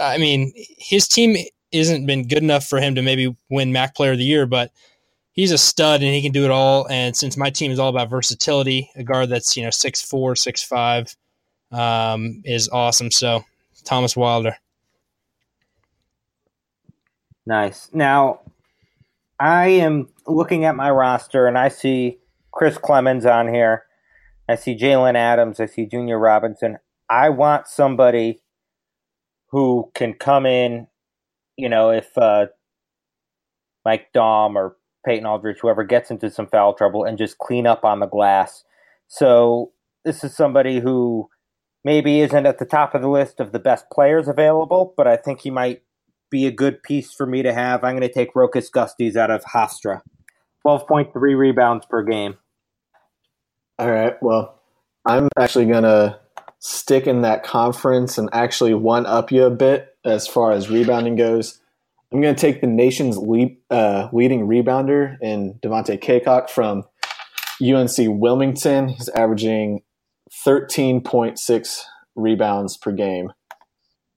I 0.00 0.18
mean, 0.18 0.52
his 0.78 1.08
team 1.08 1.36
isn't 1.72 2.06
been 2.06 2.26
good 2.26 2.42
enough 2.42 2.66
for 2.66 2.80
him 2.80 2.94
to 2.94 3.02
maybe 3.02 3.36
win 3.48 3.72
MAC 3.72 3.94
Player 3.94 4.12
of 4.12 4.18
the 4.18 4.24
Year, 4.24 4.46
but 4.46 4.72
he's 5.32 5.52
a 5.52 5.58
stud 5.58 6.02
and 6.02 6.14
he 6.14 6.22
can 6.22 6.32
do 6.32 6.44
it 6.44 6.50
all. 6.50 6.86
And 6.88 7.16
since 7.16 7.36
my 7.36 7.50
team 7.50 7.70
is 7.70 7.78
all 7.78 7.88
about 7.88 8.10
versatility, 8.10 8.90
a 8.96 9.04
guard 9.04 9.28
that's 9.28 9.56
you 9.56 9.62
know 9.62 9.70
six 9.70 10.02
four, 10.02 10.36
six 10.36 10.62
five, 10.62 11.14
um, 11.72 12.42
is 12.44 12.68
awesome. 12.68 13.10
So 13.10 13.44
Thomas 13.84 14.16
Wilder. 14.16 14.56
Nice. 17.46 17.88
Now, 17.92 18.40
I 19.38 19.68
am 19.68 20.08
looking 20.26 20.64
at 20.64 20.76
my 20.76 20.90
roster 20.90 21.46
and 21.46 21.56
I 21.56 21.68
see 21.68 22.18
Chris 22.52 22.76
Clemons 22.76 23.24
on 23.24 23.52
here. 23.52 23.84
I 24.48 24.56
see 24.56 24.76
Jalen 24.76 25.14
Adams. 25.14 25.60
I 25.60 25.66
see 25.66 25.86
Junior 25.86 26.18
Robinson. 26.18 26.78
I 27.08 27.30
want 27.30 27.66
somebody 27.66 28.42
who 29.48 29.90
can 29.94 30.14
come 30.14 30.46
in, 30.46 30.86
you 31.60 31.68
know, 31.68 31.90
if 31.90 32.16
uh, 32.16 32.46
Mike 33.84 34.08
Daum 34.14 34.54
or 34.54 34.76
Peyton 35.04 35.26
Aldridge, 35.26 35.58
whoever 35.60 35.84
gets 35.84 36.10
into 36.10 36.30
some 36.30 36.46
foul 36.46 36.74
trouble, 36.74 37.04
and 37.04 37.18
just 37.18 37.38
clean 37.38 37.66
up 37.66 37.84
on 37.84 38.00
the 38.00 38.06
glass. 38.06 38.64
So 39.08 39.72
this 40.04 40.24
is 40.24 40.36
somebody 40.36 40.80
who 40.80 41.28
maybe 41.84 42.20
isn't 42.20 42.46
at 42.46 42.58
the 42.58 42.64
top 42.64 42.94
of 42.94 43.02
the 43.02 43.08
list 43.08 43.40
of 43.40 43.52
the 43.52 43.58
best 43.58 43.86
players 43.90 44.28
available, 44.28 44.94
but 44.96 45.06
I 45.06 45.16
think 45.16 45.40
he 45.40 45.50
might 45.50 45.82
be 46.30 46.46
a 46.46 46.52
good 46.52 46.82
piece 46.82 47.12
for 47.12 47.26
me 47.26 47.42
to 47.42 47.52
have. 47.52 47.82
I'm 47.82 47.96
going 47.96 48.08
to 48.08 48.12
take 48.12 48.34
Rokas 48.34 48.70
Gustys 48.70 49.16
out 49.16 49.30
of 49.30 49.42
Hofstra. 49.44 50.02
12.3 50.66 51.12
rebounds 51.36 51.86
per 51.86 52.02
game. 52.02 52.36
All 53.78 53.90
right. 53.90 54.14
Well, 54.22 54.60
I'm 55.06 55.28
actually 55.38 55.66
going 55.66 55.84
to 55.84 56.18
stick 56.60 57.06
in 57.06 57.22
that 57.22 57.42
conference 57.42 58.18
and 58.18 58.28
actually 58.32 58.74
one 58.74 59.06
up 59.06 59.32
you 59.32 59.44
a 59.44 59.50
bit 59.50 59.88
as 60.04 60.28
far 60.28 60.52
as 60.52 60.70
rebounding 60.70 61.16
goes. 61.16 61.60
I'm 62.12 62.20
going 62.20 62.34
to 62.34 62.40
take 62.40 62.60
the 62.60 62.66
nation's 62.66 63.16
lead, 63.16 63.56
uh, 63.70 64.08
leading 64.12 64.46
rebounder 64.46 65.16
in 65.20 65.58
Devontae 65.62 66.00
Cacok 66.00 66.50
from 66.50 66.84
UNC 67.62 67.96
Wilmington. 68.20 68.88
He's 68.88 69.08
averaging 69.10 69.82
13.6 70.46 71.80
rebounds 72.14 72.76
per 72.76 72.92
game. 72.92 73.32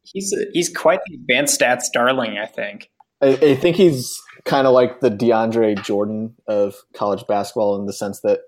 He's 0.04 0.34
a, 0.34 0.46
he's 0.52 0.70
quite 0.70 1.00
the 1.06 1.16
advanced 1.16 1.60
stats 1.60 1.86
darling, 1.94 2.38
I 2.38 2.46
think. 2.46 2.90
I, 3.22 3.38
I 3.42 3.56
think 3.56 3.78
he's 3.78 4.20
kind 4.44 4.68
of 4.68 4.74
like 4.74 5.00
the 5.00 5.10
DeAndre 5.10 5.82
Jordan 5.84 6.36
of 6.48 6.76
college 6.94 7.26
basketball 7.28 7.80
in 7.80 7.86
the 7.86 7.94
sense 7.94 8.20
that 8.22 8.40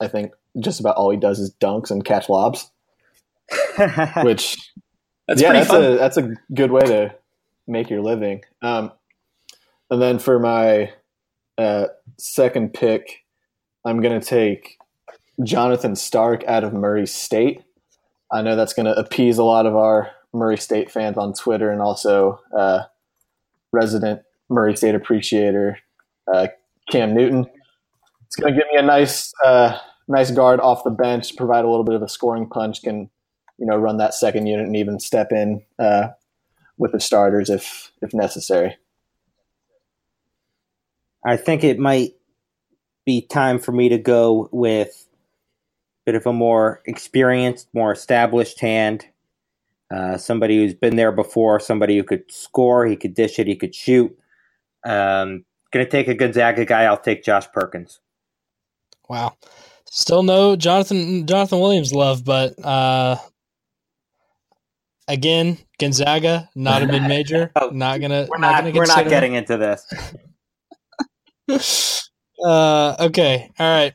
I 0.00 0.08
think 0.08 0.32
just 0.60 0.80
about 0.80 0.96
all 0.96 1.10
he 1.10 1.16
does 1.16 1.38
is 1.38 1.54
dunks 1.60 1.90
and 1.90 2.04
catch 2.04 2.28
lobs. 2.28 2.70
Which 4.22 4.56
that's 5.26 5.40
yeah, 5.40 5.52
that's 5.52 5.68
fun. 5.68 5.84
a 5.84 5.96
that's 5.96 6.16
a 6.16 6.34
good 6.54 6.70
way 6.70 6.80
to 6.80 7.14
make 7.66 7.90
your 7.90 8.02
living. 8.02 8.42
Um, 8.62 8.92
and 9.90 10.02
then 10.02 10.18
for 10.18 10.38
my 10.38 10.92
uh, 11.56 11.86
second 12.18 12.74
pick, 12.74 13.24
I'm 13.84 14.00
going 14.00 14.18
to 14.18 14.26
take 14.26 14.78
Jonathan 15.42 15.96
Stark 15.96 16.44
out 16.44 16.64
of 16.64 16.72
Murray 16.72 17.06
State. 17.06 17.62
I 18.30 18.42
know 18.42 18.56
that's 18.56 18.74
going 18.74 18.86
to 18.86 18.98
appease 18.98 19.38
a 19.38 19.44
lot 19.44 19.66
of 19.66 19.76
our 19.76 20.10
Murray 20.32 20.58
State 20.58 20.90
fans 20.90 21.16
on 21.16 21.32
Twitter 21.32 21.70
and 21.70 21.80
also 21.80 22.40
uh, 22.56 22.82
resident 23.72 24.22
Murray 24.48 24.76
State 24.76 24.94
appreciator 24.94 25.78
uh, 26.32 26.48
Cam 26.90 27.14
Newton. 27.14 27.46
It's 28.26 28.36
going 28.36 28.52
to 28.52 28.60
give 28.60 28.68
me 28.72 28.78
a 28.78 28.82
nice, 28.82 29.32
uh, 29.44 29.78
nice 30.06 30.30
guard 30.30 30.60
off 30.60 30.84
the 30.84 30.90
bench, 30.90 31.36
provide 31.36 31.64
a 31.64 31.68
little 31.68 31.84
bit 31.84 31.94
of 31.94 32.02
a 32.02 32.08
scoring 32.08 32.46
punch, 32.46 32.82
can 32.82 33.08
you 33.58 33.66
know 33.66 33.76
run 33.76 33.98
that 33.98 34.14
second 34.14 34.46
unit 34.46 34.66
and 34.66 34.76
even 34.76 35.00
step 35.00 35.32
in 35.32 35.62
uh, 35.78 36.08
with 36.78 36.92
the 36.92 37.00
starters 37.00 37.50
if 37.50 37.92
if 38.00 38.14
necessary. 38.14 38.76
I 41.24 41.36
think 41.36 41.64
it 41.64 41.78
might 41.78 42.14
be 43.04 43.20
time 43.20 43.58
for 43.58 43.72
me 43.72 43.88
to 43.88 43.98
go 43.98 44.48
with 44.52 45.08
a 46.06 46.12
bit 46.12 46.14
of 46.14 46.26
a 46.26 46.32
more 46.32 46.80
experienced, 46.86 47.68
more 47.72 47.92
established 47.92 48.60
hand. 48.60 49.06
Uh, 49.90 50.16
somebody 50.18 50.58
who's 50.58 50.74
been 50.74 50.96
there 50.96 51.12
before, 51.12 51.58
somebody 51.58 51.96
who 51.96 52.04
could 52.04 52.30
score, 52.30 52.86
he 52.86 52.94
could 52.96 53.14
dish 53.14 53.38
it, 53.38 53.46
he 53.46 53.56
could 53.56 53.74
shoot. 53.74 54.16
Um, 54.84 55.44
gonna 55.72 55.88
take 55.88 56.08
a 56.08 56.14
Gonzaga 56.14 56.64
guy. 56.64 56.84
I'll 56.84 57.00
take 57.00 57.24
Josh 57.24 57.50
Perkins. 57.52 58.00
Wow. 59.08 59.36
Still 59.90 60.22
no 60.22 60.54
Jonathan 60.54 61.26
Jonathan 61.26 61.60
Williams 61.60 61.94
love, 61.94 62.24
but 62.24 62.62
uh, 62.62 63.16
again, 65.08 65.58
Gonzaga, 65.80 66.48
not 66.54 66.82
a 66.82 66.86
mid 66.86 67.02
major. 67.02 67.50
Oh, 67.60 67.70
not 67.70 68.00
gonna 68.00 68.26
We're 68.28 68.38
not, 68.38 68.52
not. 68.52 68.64
gonna 68.64 68.78
we're 68.78 68.86
not 68.86 69.08
getting 69.08 69.34
into 69.34 69.56
this. 69.56 69.84
uh, 72.44 72.96
okay, 73.00 73.50
all 73.58 73.66
right. 73.68 73.94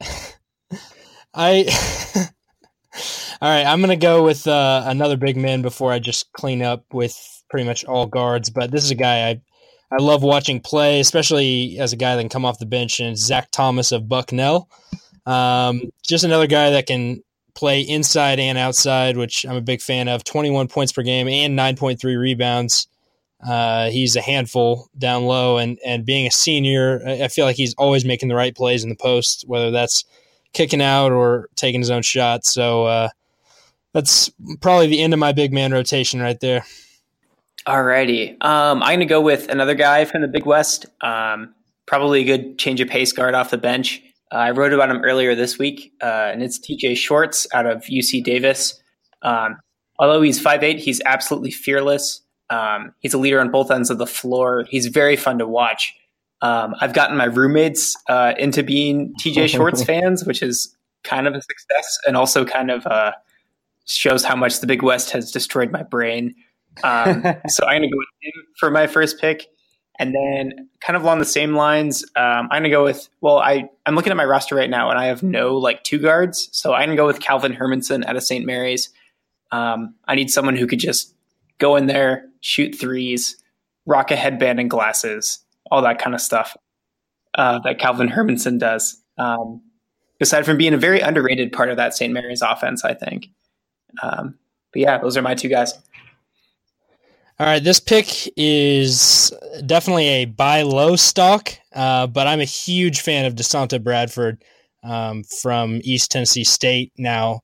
I 1.34 1.64
all 3.40 3.48
right. 3.48 3.64
I'm 3.64 3.80
gonna 3.80 3.96
go 3.96 4.24
with 4.24 4.46
uh, 4.46 4.82
another 4.86 5.16
big 5.16 5.36
man 5.36 5.62
before 5.62 5.92
I 5.92 5.98
just 5.98 6.32
clean 6.32 6.62
up 6.62 6.84
with 6.92 7.16
pretty 7.48 7.66
much 7.66 7.84
all 7.84 8.06
guards. 8.06 8.50
But 8.50 8.70
this 8.70 8.84
is 8.84 8.90
a 8.90 8.96
guy 8.96 9.28
I 9.30 9.40
I 9.90 10.02
love 10.02 10.22
watching 10.22 10.60
play, 10.60 11.00
especially 11.00 11.78
as 11.78 11.92
a 11.92 11.96
guy 11.96 12.16
that 12.16 12.22
can 12.22 12.28
come 12.28 12.44
off 12.44 12.58
the 12.58 12.66
bench. 12.66 13.00
And 13.00 13.16
Zach 13.16 13.50
Thomas 13.50 13.92
of 13.92 14.08
Bucknell, 14.08 14.68
um, 15.26 15.82
just 16.06 16.24
another 16.24 16.46
guy 16.46 16.70
that 16.70 16.86
can 16.86 17.22
play 17.58 17.80
inside 17.80 18.38
and 18.38 18.56
outside, 18.56 19.16
which 19.16 19.44
I'm 19.44 19.56
a 19.56 19.60
big 19.60 19.82
fan 19.82 20.06
of. 20.06 20.22
21 20.22 20.68
points 20.68 20.92
per 20.92 21.02
game 21.02 21.26
and 21.26 21.58
9.3 21.58 22.16
rebounds. 22.16 22.86
Uh, 23.44 23.90
he's 23.90 24.14
a 24.14 24.20
handful 24.20 24.88
down 24.96 25.24
low, 25.24 25.58
and 25.58 25.78
and 25.84 26.04
being 26.04 26.26
a 26.26 26.30
senior, 26.30 27.00
I 27.06 27.28
feel 27.28 27.44
like 27.44 27.56
he's 27.56 27.74
always 27.74 28.04
making 28.04 28.28
the 28.28 28.34
right 28.34 28.54
plays 28.54 28.82
in 28.82 28.90
the 28.90 28.96
post, 28.96 29.44
whether 29.46 29.70
that's 29.70 30.04
kicking 30.52 30.82
out 30.82 31.12
or 31.12 31.48
taking 31.54 31.80
his 31.80 31.90
own 31.90 32.02
shot. 32.02 32.44
So 32.44 32.84
uh, 32.84 33.08
that's 33.92 34.30
probably 34.60 34.88
the 34.88 35.00
end 35.00 35.12
of 35.12 35.20
my 35.20 35.32
big 35.32 35.52
man 35.52 35.72
rotation 35.72 36.20
right 36.20 36.38
there. 36.40 36.64
Alrighty. 37.66 38.42
Um, 38.44 38.82
I'm 38.82 39.00
to 39.00 39.04
go 39.04 39.20
with 39.20 39.48
another 39.48 39.74
guy 39.74 40.04
from 40.04 40.22
the 40.22 40.28
Big 40.28 40.46
West. 40.46 40.86
Um, 41.00 41.54
probably 41.86 42.22
a 42.22 42.24
good 42.24 42.58
change 42.58 42.80
of 42.80 42.88
pace 42.88 43.12
guard 43.12 43.34
off 43.34 43.50
the 43.50 43.58
bench. 43.58 44.02
Uh, 44.32 44.36
I 44.36 44.50
wrote 44.50 44.72
about 44.72 44.90
him 44.90 45.02
earlier 45.04 45.34
this 45.34 45.58
week, 45.58 45.92
uh, 46.02 46.30
and 46.32 46.42
it's 46.42 46.58
TJ 46.58 46.96
Shorts 46.96 47.46
out 47.52 47.66
of 47.66 47.84
UC 47.84 48.22
Davis. 48.22 48.80
Um, 49.22 49.56
although 49.98 50.22
he's 50.22 50.42
5'8, 50.42 50.78
he's 50.78 51.00
absolutely 51.06 51.50
fearless. 51.50 52.22
Um, 52.50 52.94
he's 53.00 53.14
a 53.14 53.18
leader 53.18 53.40
on 53.40 53.50
both 53.50 53.70
ends 53.70 53.90
of 53.90 53.98
the 53.98 54.06
floor. 54.06 54.64
He's 54.68 54.86
very 54.86 55.16
fun 55.16 55.38
to 55.38 55.46
watch. 55.46 55.94
Um, 56.40 56.74
I've 56.80 56.92
gotten 56.92 57.16
my 57.16 57.24
roommates 57.24 57.96
uh, 58.08 58.34
into 58.38 58.62
being 58.62 59.12
TJ 59.20 59.48
Shorts 59.48 59.82
fans, 59.84 60.24
which 60.24 60.42
is 60.42 60.74
kind 61.04 61.26
of 61.26 61.34
a 61.34 61.40
success 61.40 61.98
and 62.06 62.16
also 62.16 62.44
kind 62.44 62.70
of 62.70 62.86
uh, 62.86 63.12
shows 63.86 64.24
how 64.24 64.36
much 64.36 64.60
the 64.60 64.66
Big 64.66 64.82
West 64.82 65.10
has 65.10 65.32
destroyed 65.32 65.70
my 65.70 65.82
brain. 65.82 66.34
Um, 66.84 67.22
so 67.48 67.66
I'm 67.66 67.80
going 67.80 67.82
to 67.82 67.88
go 67.88 67.98
with 67.98 68.08
him 68.20 68.32
for 68.58 68.70
my 68.70 68.86
first 68.86 69.20
pick. 69.20 69.46
And 70.00 70.14
then, 70.14 70.68
kind 70.80 70.96
of 70.96 71.02
along 71.02 71.18
the 71.18 71.24
same 71.24 71.54
lines, 71.54 72.04
um, 72.14 72.48
I'm 72.50 72.62
gonna 72.62 72.70
go 72.70 72.84
with. 72.84 73.08
Well, 73.20 73.38
I 73.38 73.68
I'm 73.84 73.96
looking 73.96 74.12
at 74.12 74.16
my 74.16 74.24
roster 74.24 74.54
right 74.54 74.70
now, 74.70 74.90
and 74.90 74.98
I 74.98 75.06
have 75.06 75.22
no 75.22 75.56
like 75.56 75.82
two 75.82 75.98
guards, 75.98 76.48
so 76.52 76.72
I'm 76.72 76.86
gonna 76.86 76.96
go 76.96 77.06
with 77.06 77.20
Calvin 77.20 77.52
Hermanson 77.52 78.04
out 78.06 78.16
of 78.16 78.22
St. 78.22 78.46
Mary's. 78.46 78.90
Um, 79.50 79.94
I 80.06 80.14
need 80.14 80.30
someone 80.30 80.56
who 80.56 80.66
could 80.66 80.78
just 80.78 81.14
go 81.58 81.74
in 81.76 81.86
there, 81.86 82.26
shoot 82.40 82.78
threes, 82.78 83.36
rock 83.86 84.10
a 84.10 84.16
headband 84.16 84.60
and 84.60 84.70
glasses, 84.70 85.40
all 85.70 85.82
that 85.82 85.98
kind 85.98 86.14
of 86.14 86.20
stuff 86.20 86.56
uh, 87.34 87.58
that 87.60 87.78
Calvin 87.78 88.08
Hermanson 88.08 88.58
does. 88.58 89.00
Um, 89.16 89.62
aside 90.20 90.44
from 90.44 90.56
being 90.56 90.74
a 90.74 90.78
very 90.78 91.00
underrated 91.00 91.52
part 91.52 91.70
of 91.70 91.76
that 91.76 91.94
St. 91.94 92.12
Mary's 92.12 92.42
offense, 92.42 92.84
I 92.84 92.94
think. 92.94 93.28
Um, 94.02 94.38
but 94.72 94.82
yeah, 94.82 94.98
those 94.98 95.16
are 95.16 95.22
my 95.22 95.34
two 95.34 95.48
guys. 95.48 95.74
All 97.40 97.46
right, 97.46 97.62
this 97.62 97.78
pick 97.78 98.28
is 98.36 99.32
definitely 99.64 100.08
a 100.08 100.24
buy 100.24 100.62
low 100.62 100.96
stock, 100.96 101.52
uh, 101.72 102.08
but 102.08 102.26
I'm 102.26 102.40
a 102.40 102.44
huge 102.44 103.00
fan 103.00 103.26
of 103.26 103.36
Desonta 103.36 103.80
Bradford 103.80 104.42
um, 104.82 105.22
from 105.22 105.80
East 105.84 106.10
Tennessee 106.10 106.42
State. 106.42 106.92
Now, 106.98 107.42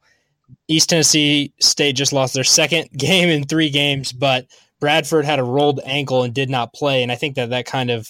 East 0.67 0.91
Tennessee 0.91 1.53
State 1.61 1.95
just 1.95 2.13
lost 2.13 2.35
their 2.35 2.43
second 2.43 2.91
game 2.97 3.29
in 3.29 3.45
three 3.45 3.71
games, 3.71 4.13
but 4.13 4.49
Bradford 4.81 5.25
had 5.27 5.39
a 5.39 5.45
rolled 5.45 5.79
ankle 5.85 6.25
and 6.25 6.35
did 6.35 6.51
not 6.51 6.75
play, 6.75 7.05
and 7.05 7.13
I 7.13 7.15
think 7.15 7.37
that 7.37 7.51
that 7.51 7.67
kind 7.67 7.91
of 7.91 8.09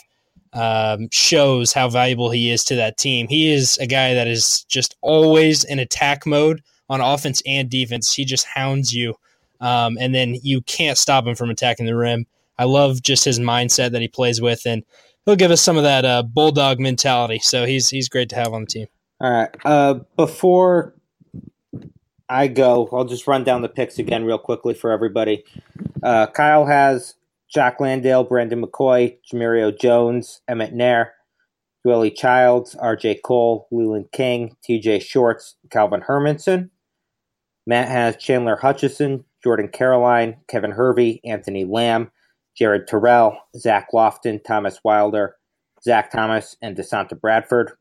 um, 0.55 1.09
shows 1.13 1.75
how 1.75 1.91
valuable 1.91 2.31
he 2.31 2.51
is 2.51 2.65
to 2.65 2.77
that 2.77 2.97
team. 2.97 3.29
He 3.29 3.53
is 3.53 3.77
a 3.77 3.87
guy 3.87 4.15
that 4.15 4.27
is 4.27 4.65
just 4.71 4.97
always 5.03 5.65
in 5.65 5.79
attack 5.79 6.25
mode 6.25 6.63
on 6.89 7.03
offense 7.03 7.43
and 7.45 7.69
defense. 7.69 8.15
He 8.15 8.25
just 8.25 8.47
hounds 8.47 8.95
you 8.95 9.17
um, 9.65 9.97
and 9.99 10.15
then 10.15 10.37
you 10.43 10.61
can't 10.63 10.99
stop 10.99 11.27
him 11.27 11.35
from 11.35 11.51
attacking 11.51 11.87
the 11.87 11.97
rim. 11.97 12.27
I 12.59 12.65
love 12.65 13.03
just 13.03 13.25
his 13.25 13.41
mindset 13.41 13.93
that 13.93 14.03
he 14.03 14.09
plays 14.09 14.41
with, 14.41 14.67
and 14.67 14.85
he'll 15.25 15.37
give 15.37 15.51
us 15.51 15.63
some 15.63 15.77
of 15.77 15.83
that 15.83 16.05
uh, 16.05 16.23
bulldog 16.23 16.79
mentality. 16.79 17.39
So 17.41 17.65
he's 17.65 17.89
he's 17.89 18.09
great 18.09 18.29
to 18.29 18.37
have 18.37 18.53
on 18.53 18.63
the 18.63 18.67
team. 18.67 18.87
All 19.21 19.31
right. 19.31 19.49
Uh, 19.65 20.01
before 20.17 20.95
I 22.29 22.47
go, 22.49 22.89
I'll 22.93 23.07
just 23.07 23.27
run 23.27 23.43
down 23.43 23.63
the 23.63 23.69
picks 23.69 23.99
again 23.99 24.25
real 24.25 24.39
quickly 24.39 24.75
for 24.75 24.93
everybody. 24.93 25.45
Uh, 26.03 26.27
Kyle 26.27 26.67
has 26.67 27.15
Jock 27.49 27.81
Landale, 27.81 28.25
Brandon 28.25 28.63
McCoy, 28.63 29.17
Jemerrio 29.33 29.79
Jones, 29.79 30.43
Emmett 30.47 30.75
Naar, 30.75 31.13
Yoeli 31.87 32.15
Childs, 32.15 32.75
R.J. 32.75 33.21
Cole, 33.25 33.67
Leland 33.71 34.11
King, 34.13 34.57
T.J. 34.63 35.01
Shorts, 35.01 35.57
Calvin 35.71 36.03
Hermanson. 36.03 36.71
Matt 37.67 37.89
has 37.89 38.17
Chandler 38.17 38.57
Hutchison, 38.57 39.25
Jordan 39.45 39.69
Caroline, 39.69 40.37
Kevin 40.49 40.71
Hervey, 40.71 41.21
Anthony 41.25 41.67
Lamb, 41.67 42.11
Jared 42.57 42.87
Terrell, 42.87 43.37
Zach 43.57 43.89
Lofton, 43.93 44.43
Thomas 44.43 44.81
Wilder, 44.83 45.37
Zach 45.83 46.11
Thomas, 46.11 46.57
and 46.63 46.77
Desonta 46.77 47.21
Bradford. 47.21 47.73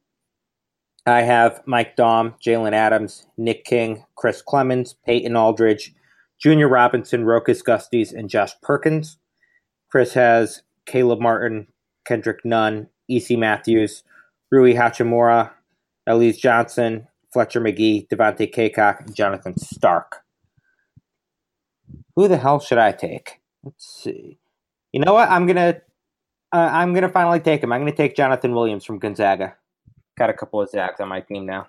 I 1.05 1.21
have 1.21 1.61
Mike 1.65 1.95
Daum, 1.95 2.35
Jalen 2.41 2.73
Adams, 2.73 3.27
Nick 3.37 3.63
King, 3.63 4.05
Chris 4.15 4.43
Clemons, 4.45 4.95
Peyton 5.05 5.37
Aldridge, 5.37 5.93
Junior 6.41 6.67
Robinson, 6.67 7.23
Rokas 7.23 7.63
Gustys, 7.63 8.13
and 8.13 8.29
Josh 8.29 8.51
Perkins. 8.61 9.17
Chris 9.89 10.13
has 10.13 10.63
Caleb 10.85 11.21
Martin, 11.21 11.67
Kendrick 12.05 12.43
Nunn, 12.43 12.87
E.C. 13.07 13.37
Matthews, 13.37 14.03
Rui 14.51 14.73
Hachimura, 14.73 15.51
Alize 16.09 16.37
Johnson, 16.37 17.07
Fletcher 17.31 17.61
Magee, 17.61 18.07
Devontae 18.11 18.53
Cacok, 18.53 19.05
and 19.05 19.15
Jonathan 19.15 19.57
Stark. 19.57 20.22
Who 22.15 22.27
the 22.27 22.37
hell 22.37 22.59
should 22.59 22.77
I 22.77 22.91
take? 22.91 23.41
Let's 23.63 23.85
see. 24.03 24.37
You 24.91 24.99
know 24.99 25.13
what? 25.13 25.29
I'm 25.29 25.47
gonna 25.47 25.81
uh, 26.51 26.69
I'm 26.71 26.93
gonna 26.93 27.09
finally 27.09 27.39
take 27.39 27.63
him. 27.63 27.71
I'm 27.71 27.81
gonna 27.81 27.95
take 27.95 28.15
Jonathan 28.15 28.53
Williams 28.53 28.85
from 28.85 28.99
Gonzaga. 28.99 29.55
Got 30.17 30.29
a 30.29 30.33
couple 30.33 30.61
of 30.61 30.69
Zags 30.69 30.99
on 30.99 31.07
my 31.07 31.21
team 31.21 31.45
now. 31.45 31.67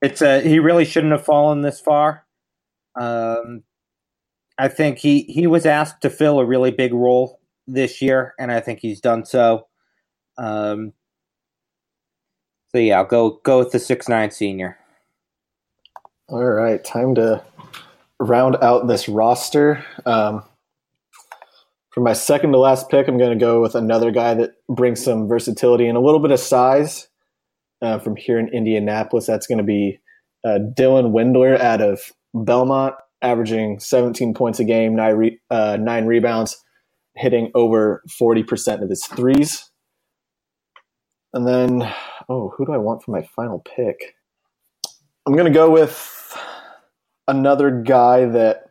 It's 0.00 0.22
a 0.22 0.40
he 0.40 0.58
really 0.58 0.84
shouldn't 0.84 1.12
have 1.12 1.24
fallen 1.24 1.62
this 1.62 1.80
far. 1.80 2.24
Um, 2.94 3.64
I 4.58 4.68
think 4.68 4.98
he 4.98 5.22
he 5.22 5.46
was 5.46 5.66
asked 5.66 6.02
to 6.02 6.10
fill 6.10 6.38
a 6.38 6.46
really 6.46 6.70
big 6.70 6.92
role 6.92 7.40
this 7.66 8.00
year, 8.00 8.34
and 8.38 8.52
I 8.52 8.60
think 8.60 8.78
he's 8.80 9.00
done 9.00 9.24
so. 9.24 9.66
Um, 10.38 10.92
so 12.70 12.78
yeah, 12.78 12.98
I'll 12.98 13.04
go 13.04 13.40
go 13.42 13.58
with 13.58 13.72
the 13.72 13.78
six 13.78 14.08
nine 14.08 14.30
senior. 14.30 14.78
All 16.28 16.44
right, 16.44 16.82
time 16.84 17.14
to 17.16 17.42
round 18.20 18.56
out 18.62 18.86
this 18.86 19.08
roster. 19.08 19.84
Um, 20.04 20.42
for 21.90 22.00
my 22.00 22.12
second 22.12 22.52
to 22.52 22.58
last 22.58 22.90
pick, 22.90 23.08
I'm 23.08 23.18
going 23.18 23.38
to 23.38 23.42
go 23.42 23.62
with 23.62 23.74
another 23.74 24.10
guy 24.10 24.34
that 24.34 24.52
brings 24.68 25.02
some 25.02 25.28
versatility 25.28 25.86
and 25.86 25.96
a 25.96 26.00
little 26.00 26.20
bit 26.20 26.30
of 26.30 26.40
size 26.40 27.08
uh, 27.80 27.98
from 27.98 28.16
here 28.16 28.38
in 28.38 28.48
Indianapolis. 28.48 29.26
That's 29.26 29.46
going 29.46 29.58
to 29.58 29.64
be 29.64 29.98
uh, 30.44 30.58
Dylan 30.76 31.12
Windler 31.12 31.58
out 31.58 31.80
of 31.80 32.12
Belmont, 32.34 32.94
averaging 33.22 33.80
17 33.80 34.34
points 34.34 34.60
a 34.60 34.64
game, 34.64 34.94
nine, 34.94 35.16
re- 35.16 35.40
uh, 35.50 35.78
nine 35.80 36.06
rebounds, 36.06 36.62
hitting 37.14 37.50
over 37.54 38.02
40% 38.08 38.82
of 38.82 38.90
his 38.90 39.06
threes. 39.06 39.70
And 41.32 41.46
then, 41.46 41.90
oh, 42.28 42.52
who 42.56 42.66
do 42.66 42.72
I 42.72 42.78
want 42.78 43.02
for 43.02 43.10
my 43.10 43.22
final 43.34 43.60
pick? 43.60 44.14
I'm 45.26 45.32
going 45.32 45.50
to 45.50 45.58
go 45.58 45.70
with 45.70 46.36
another 47.28 47.70
guy 47.70 48.26
that 48.26 48.70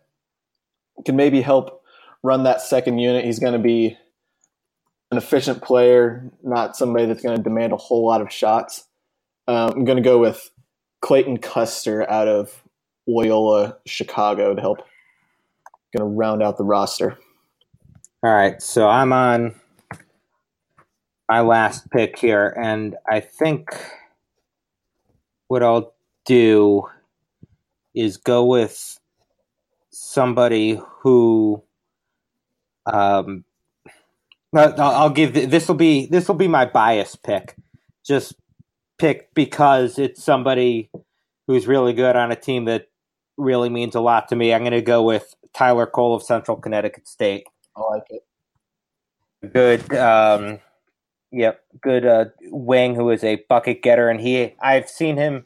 can 1.05 1.15
maybe 1.15 1.41
help 1.41 1.83
run 2.23 2.43
that 2.43 2.61
second 2.61 2.99
unit. 2.99 3.25
He's 3.25 3.39
going 3.39 3.53
to 3.53 3.59
be 3.59 3.97
an 5.11 5.17
efficient 5.17 5.61
player, 5.61 6.31
not 6.43 6.75
somebody 6.75 7.05
that's 7.05 7.21
going 7.21 7.37
to 7.37 7.43
demand 7.43 7.73
a 7.73 7.77
whole 7.77 8.05
lot 8.05 8.21
of 8.21 8.31
shots. 8.31 8.85
Um, 9.47 9.71
I'm 9.71 9.85
going 9.85 9.97
to 9.97 10.03
go 10.03 10.19
with 10.19 10.49
Clayton 11.01 11.37
Custer 11.37 12.09
out 12.09 12.27
of 12.27 12.63
Loyola, 13.07 13.77
Chicago 13.85 14.55
to 14.55 14.61
help 14.61 14.79
going 15.95 16.09
to 16.09 16.15
round 16.15 16.43
out 16.43 16.57
the 16.57 16.63
roster. 16.63 17.17
All 18.23 18.33
right, 18.33 18.61
so 18.61 18.87
I'm 18.87 19.13
on 19.13 19.55
my 21.29 21.41
last 21.41 21.89
pick 21.91 22.17
here, 22.17 22.55
and 22.61 22.95
I 23.09 23.19
think 23.19 23.69
what 25.47 25.63
I'll 25.63 25.93
do 26.25 26.87
is 27.95 28.17
go 28.17 28.45
with 28.45 28.99
somebody 29.91 30.79
who 31.01 31.63
um 32.85 33.45
I'll 34.53 35.09
give 35.09 35.33
this 35.33 35.67
will 35.67 35.75
be 35.75 36.05
this 36.05 36.27
will 36.27 36.35
be 36.35 36.47
my 36.47 36.65
bias 36.65 37.15
pick. 37.15 37.55
Just 38.05 38.35
pick 38.97 39.33
because 39.33 39.99
it's 39.99 40.23
somebody 40.23 40.89
who's 41.47 41.67
really 41.67 41.93
good 41.93 42.15
on 42.15 42.31
a 42.31 42.35
team 42.35 42.65
that 42.65 42.87
really 43.37 43.69
means 43.69 43.95
a 43.95 43.99
lot 43.99 44.29
to 44.29 44.35
me. 44.35 44.53
I'm 44.53 44.61
going 44.61 44.71
to 44.71 44.81
go 44.81 45.03
with 45.03 45.35
Tyler 45.53 45.85
Kohl 45.85 46.15
of 46.15 46.23
Central 46.23 46.57
Connecticut 46.57 47.07
State. 47.07 47.45
I 47.75 47.81
like 47.81 48.03
it. 48.09 48.23
Good 49.53 49.93
um 49.95 50.59
yep, 51.31 51.61
good 51.81 52.05
uh 52.05 52.25
wing 52.43 52.95
who 52.95 53.09
is 53.09 53.23
a 53.23 53.43
bucket 53.49 53.81
getter 53.81 54.09
and 54.09 54.21
he 54.21 54.55
I've 54.61 54.89
seen 54.89 55.17
him 55.17 55.45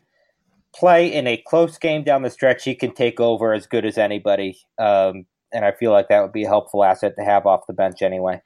play 0.75 1.11
in 1.11 1.27
a 1.27 1.37
close 1.47 1.77
game 1.77 2.03
down 2.03 2.21
the 2.21 2.29
stretch, 2.29 2.63
he 2.63 2.75
can 2.75 2.93
take 2.93 3.19
over 3.19 3.53
as 3.53 3.67
good 3.67 3.85
as 3.85 3.97
anybody. 3.97 4.57
Um, 4.77 5.25
and 5.51 5.65
I 5.65 5.71
feel 5.71 5.91
like 5.91 6.09
that 6.09 6.21
would 6.21 6.31
be 6.31 6.43
a 6.43 6.47
helpful 6.47 6.83
asset 6.83 7.15
to 7.17 7.23
have 7.23 7.45
off 7.45 7.67
the 7.67 7.73
bench 7.73 8.01
anyway. 8.01 8.41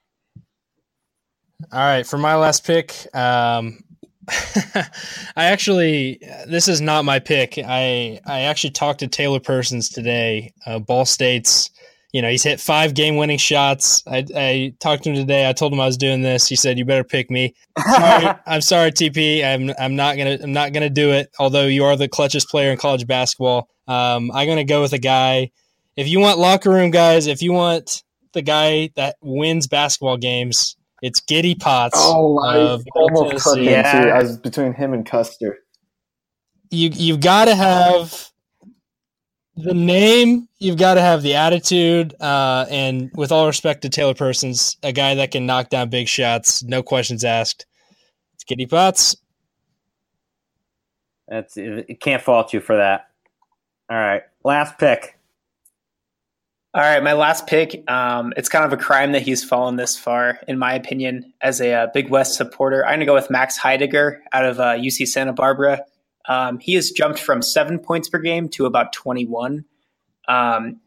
All 1.71 1.79
right, 1.79 2.05
for 2.05 2.17
my 2.17 2.35
last 2.35 2.65
pick, 2.65 2.93
um, 3.15 3.79
I 4.27 5.45
actually 5.45 6.19
this 6.47 6.67
is 6.67 6.81
not 6.81 7.05
my 7.05 7.19
pick. 7.19 7.57
I 7.57 8.19
I 8.25 8.41
actually 8.41 8.71
talked 8.71 8.99
to 8.99 9.07
Taylor 9.07 9.39
Persons 9.39 9.89
today, 9.89 10.53
uh, 10.65 10.79
Ball 10.79 11.05
State's 11.05 11.69
you 12.13 12.21
know, 12.21 12.29
he's 12.29 12.43
hit 12.43 12.61
five 12.61 12.93
game 12.93 13.17
winning 13.17 13.39
shots. 13.39 14.03
I, 14.07 14.23
I 14.35 14.73
talked 14.79 15.03
to 15.03 15.09
him 15.09 15.15
today. 15.15 15.49
I 15.49 15.53
told 15.53 15.73
him 15.73 15.79
I 15.79 15.87
was 15.87 15.97
doing 15.97 16.21
this. 16.21 16.47
He 16.47 16.55
said, 16.55 16.77
"You 16.77 16.85
better 16.85 17.03
pick 17.03 17.31
me." 17.31 17.55
Sorry, 17.77 18.35
I'm 18.45 18.61
sorry, 18.61 18.91
TP. 18.91 19.43
I'm 19.43 19.73
I'm 19.79 19.95
not 19.95 20.15
gonna 20.15 20.37
I'm 20.41 20.53
not 20.53 20.73
gonna 20.73 20.91
do 20.91 21.11
it. 21.11 21.31
Although 21.39 21.65
you 21.65 21.83
are 21.85 21.97
the 21.97 22.07
clutchest 22.07 22.49
player 22.49 22.71
in 22.71 22.77
college 22.77 23.07
basketball, 23.07 23.67
um, 23.87 24.31
I'm 24.31 24.47
gonna 24.47 24.63
go 24.63 24.83
with 24.83 24.93
a 24.93 24.99
guy. 24.99 25.49
If 25.95 26.07
you 26.07 26.19
want 26.19 26.37
locker 26.37 26.69
room 26.69 26.91
guys, 26.91 27.25
if 27.25 27.41
you 27.41 27.51
want 27.51 28.03
the 28.33 28.43
guy 28.43 28.91
that 28.95 29.15
wins 29.21 29.67
basketball 29.67 30.17
games, 30.17 30.77
it's 31.01 31.19
Giddy 31.19 31.55
Potts. 31.55 31.97
Oh, 31.99 32.37
I 32.39 32.79
almost 32.95 33.43
cut 33.43 33.57
him 33.57 33.65
yeah. 33.65 34.03
too. 34.03 34.09
I 34.09 34.21
was 34.21 34.37
between 34.37 34.73
him 34.73 34.93
and 34.93 35.03
Custer. 35.03 35.57
You 36.69 36.89
you've 36.93 37.21
got 37.21 37.45
to 37.45 37.55
have 37.55 38.31
the 39.55 39.73
name, 39.73 40.47
you've 40.59 40.77
got 40.77 40.95
to 40.95 41.01
have 41.01 41.21
the 41.21 41.35
attitude, 41.35 42.15
uh, 42.19 42.65
and 42.69 43.11
with 43.13 43.31
all 43.31 43.45
respect 43.45 43.83
to 43.83 43.89
Taylor 43.89 44.15
Persons, 44.15 44.77
a 44.81 44.91
guy 44.91 45.15
that 45.15 45.31
can 45.31 45.45
knock 45.45 45.69
down 45.69 45.89
big 45.89 46.07
shots, 46.07 46.63
no 46.63 46.81
questions 46.81 47.23
asked. 47.23 47.65
It's 48.33 48.43
Giddy 48.43 48.65
Potts. 48.65 49.15
That's 51.27 51.55
it. 51.55 51.99
Can't 51.99 52.21
fault 52.21 52.53
you 52.53 52.59
for 52.59 52.77
that. 52.77 53.09
All 53.89 53.97
right, 53.97 54.23
last 54.43 54.77
pick. 54.77 55.17
All 56.75 56.81
right, 56.81 57.03
my 57.03 57.13
last 57.13 57.45
pick. 57.45 57.87
Um, 57.89 58.33
it's 58.35 58.49
kind 58.49 58.65
of 58.65 58.73
a 58.73 58.77
crime 58.77 59.11
that 59.11 59.21
he's 59.21 59.43
fallen 59.43 59.75
this 59.75 59.95
far, 59.95 60.39
in 60.47 60.57
my 60.57 60.73
opinion, 60.73 61.31
as 61.41 61.61
a 61.61 61.71
uh, 61.71 61.87
Big 61.93 62.09
West 62.09 62.33
supporter. 62.33 62.83
I'm 62.83 62.93
going 62.93 63.01
to 63.01 63.05
go 63.05 63.13
with 63.13 63.29
Max 63.29 63.57
Heidegger 63.57 64.23
out 64.33 64.45
of 64.45 64.59
uh, 64.59 64.73
UC 64.73 65.07
Santa 65.07 65.33
Barbara. 65.33 65.85
Um, 66.27 66.59
he 66.59 66.73
has 66.75 66.91
jumped 66.91 67.19
from 67.19 67.41
seven 67.41 67.79
points 67.79 68.09
per 68.09 68.19
game 68.19 68.49
to 68.49 68.65
about 68.65 68.93
21. 68.93 69.65
Um, 70.27 70.79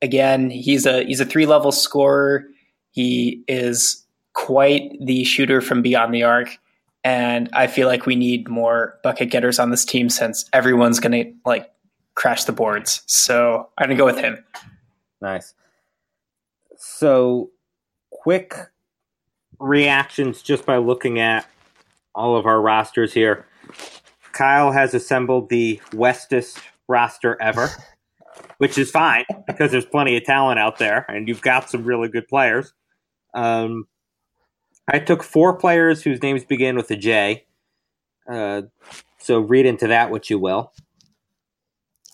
again, 0.00 0.50
he's 0.50 0.86
a 0.86 1.04
he's 1.04 1.20
a 1.20 1.24
three 1.24 1.46
level 1.46 1.72
scorer. 1.72 2.46
He 2.90 3.44
is 3.48 4.04
quite 4.32 4.92
the 5.00 5.24
shooter 5.24 5.60
from 5.60 5.82
beyond 5.82 6.14
the 6.14 6.22
arc, 6.24 6.58
and 7.04 7.48
I 7.52 7.66
feel 7.66 7.88
like 7.88 8.06
we 8.06 8.16
need 8.16 8.48
more 8.48 8.98
bucket 9.02 9.30
getters 9.30 9.58
on 9.58 9.70
this 9.70 9.84
team 9.84 10.08
since 10.08 10.44
everyone's 10.52 11.00
going 11.00 11.24
to 11.24 11.32
like 11.44 11.70
crash 12.14 12.44
the 12.44 12.52
boards. 12.52 13.02
So 13.06 13.68
I'm 13.78 13.86
going 13.86 13.96
to 13.96 14.00
go 14.00 14.04
with 14.04 14.18
him. 14.18 14.44
Nice. 15.20 15.54
So, 16.76 17.50
quick 18.10 18.54
reactions 19.58 20.42
just 20.42 20.64
by 20.64 20.78
looking 20.78 21.18
at 21.18 21.46
all 22.14 22.36
of 22.36 22.46
our 22.46 22.60
rosters 22.60 23.12
here. 23.12 23.46
Kyle 24.40 24.72
has 24.72 24.94
assembled 24.94 25.50
the 25.50 25.78
westest 25.92 26.58
roster 26.88 27.36
ever, 27.42 27.68
which 28.56 28.78
is 28.78 28.90
fine 28.90 29.26
because 29.46 29.70
there's 29.70 29.84
plenty 29.84 30.16
of 30.16 30.24
talent 30.24 30.58
out 30.58 30.78
there 30.78 31.04
and 31.10 31.28
you've 31.28 31.42
got 31.42 31.68
some 31.68 31.84
really 31.84 32.08
good 32.08 32.26
players. 32.26 32.72
Um, 33.34 33.86
I 34.88 34.98
took 34.98 35.22
four 35.22 35.58
players 35.58 36.02
whose 36.02 36.22
names 36.22 36.42
begin 36.42 36.74
with 36.74 36.90
a 36.90 36.96
J. 36.96 37.44
Uh, 38.26 38.62
so 39.18 39.40
read 39.40 39.66
into 39.66 39.88
that 39.88 40.10
what 40.10 40.30
you 40.30 40.38
will. 40.38 40.72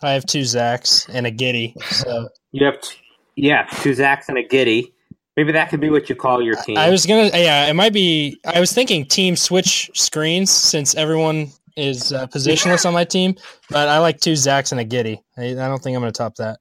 I 0.03 0.11
have 0.11 0.27
two 0.27 0.41
Zachs 0.41 1.09
and 1.09 1.29
a 1.29 1.31
Giddy. 1.31 1.77
So 1.93 2.31
You 2.51 2.67
have, 2.67 2.81
t- 2.81 2.97
yeah, 3.37 3.69
two 3.83 3.93
Zachs 3.93 4.29
and 4.29 4.37
a 4.37 4.43
Giddy. 4.43 4.93
Maybe 5.37 5.53
that 5.53 5.71
could 5.71 5.81
be 5.81 5.91
what 5.91 6.09
you 6.09 6.17
call 6.17 6.43
your 6.43 6.57
team. 6.57 6.77
I 6.77 6.91
was 6.91 7.07
gonna, 7.07 7.31
yeah, 7.35 7.67
it 7.67 7.75
might 7.75 7.93
be. 7.93 8.41
I 8.45 8.59
was 8.59 8.73
thinking 8.73 9.07
team 9.07 9.37
switch 9.37 9.93
screens 9.95 10.51
since 10.51 10.97
everyone 10.97 11.53
is 11.77 12.13
uh, 12.13 12.27
positionless 12.27 12.87
on 12.87 12.95
my 12.95 13.05
team, 13.05 13.37
but 13.71 13.89
I 13.89 13.99
like 13.99 14.21
two 14.21 14.33
Zachs 14.33 14.73
and 14.73 14.81
a 14.81 14.85
Giddy. 14.85 15.23
I, 15.37 15.51
I 15.51 15.69
don't 15.69 15.83
think 15.83 15.95
I'm 15.95 16.03
gonna 16.03 16.13
top 16.13 16.37
that. 16.37 16.59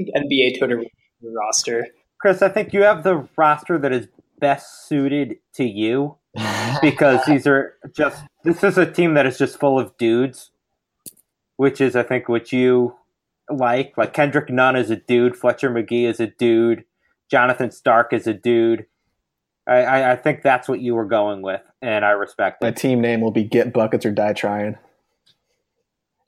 NBA 0.00 0.58
Twitter 0.58 0.82
roster. 1.22 1.88
Chris, 2.20 2.42
I 2.42 2.48
think 2.48 2.72
you 2.72 2.82
have 2.82 3.02
the 3.04 3.28
roster 3.36 3.78
that 3.78 3.92
is 3.92 4.08
best 4.40 4.88
suited 4.88 5.36
to 5.54 5.64
you 5.64 6.16
because 6.82 7.24
these 7.26 7.46
are 7.46 7.74
just 7.94 8.22
this 8.44 8.64
is 8.64 8.78
a 8.78 8.90
team 8.90 9.14
that 9.14 9.26
is 9.26 9.38
just 9.38 9.58
full 9.58 9.78
of 9.78 9.96
dudes, 9.96 10.50
which 11.56 11.80
is 11.80 11.96
I 11.96 12.02
think 12.02 12.28
what 12.28 12.52
you 12.52 12.96
like. 13.50 13.94
Like 13.96 14.12
Kendrick 14.12 14.50
Nunn 14.50 14.76
is 14.76 14.90
a 14.90 14.96
dude, 14.96 15.36
Fletcher 15.36 15.70
Magee 15.70 16.06
is 16.06 16.20
a 16.20 16.26
dude, 16.26 16.84
Jonathan 17.30 17.70
Stark 17.70 18.12
is 18.12 18.26
a 18.26 18.34
dude. 18.34 18.86
I, 19.66 19.76
I, 19.82 20.12
I 20.12 20.16
think 20.16 20.42
that's 20.42 20.68
what 20.68 20.80
you 20.80 20.94
were 20.94 21.06
going 21.06 21.40
with, 21.42 21.62
and 21.80 22.04
I 22.04 22.10
respect 22.10 22.62
My 22.62 22.70
team 22.70 23.00
name 23.00 23.20
will 23.20 23.30
be 23.30 23.44
Get 23.44 23.72
Buckets 23.72 24.04
or 24.04 24.10
Die 24.10 24.32
Trying. 24.34 24.76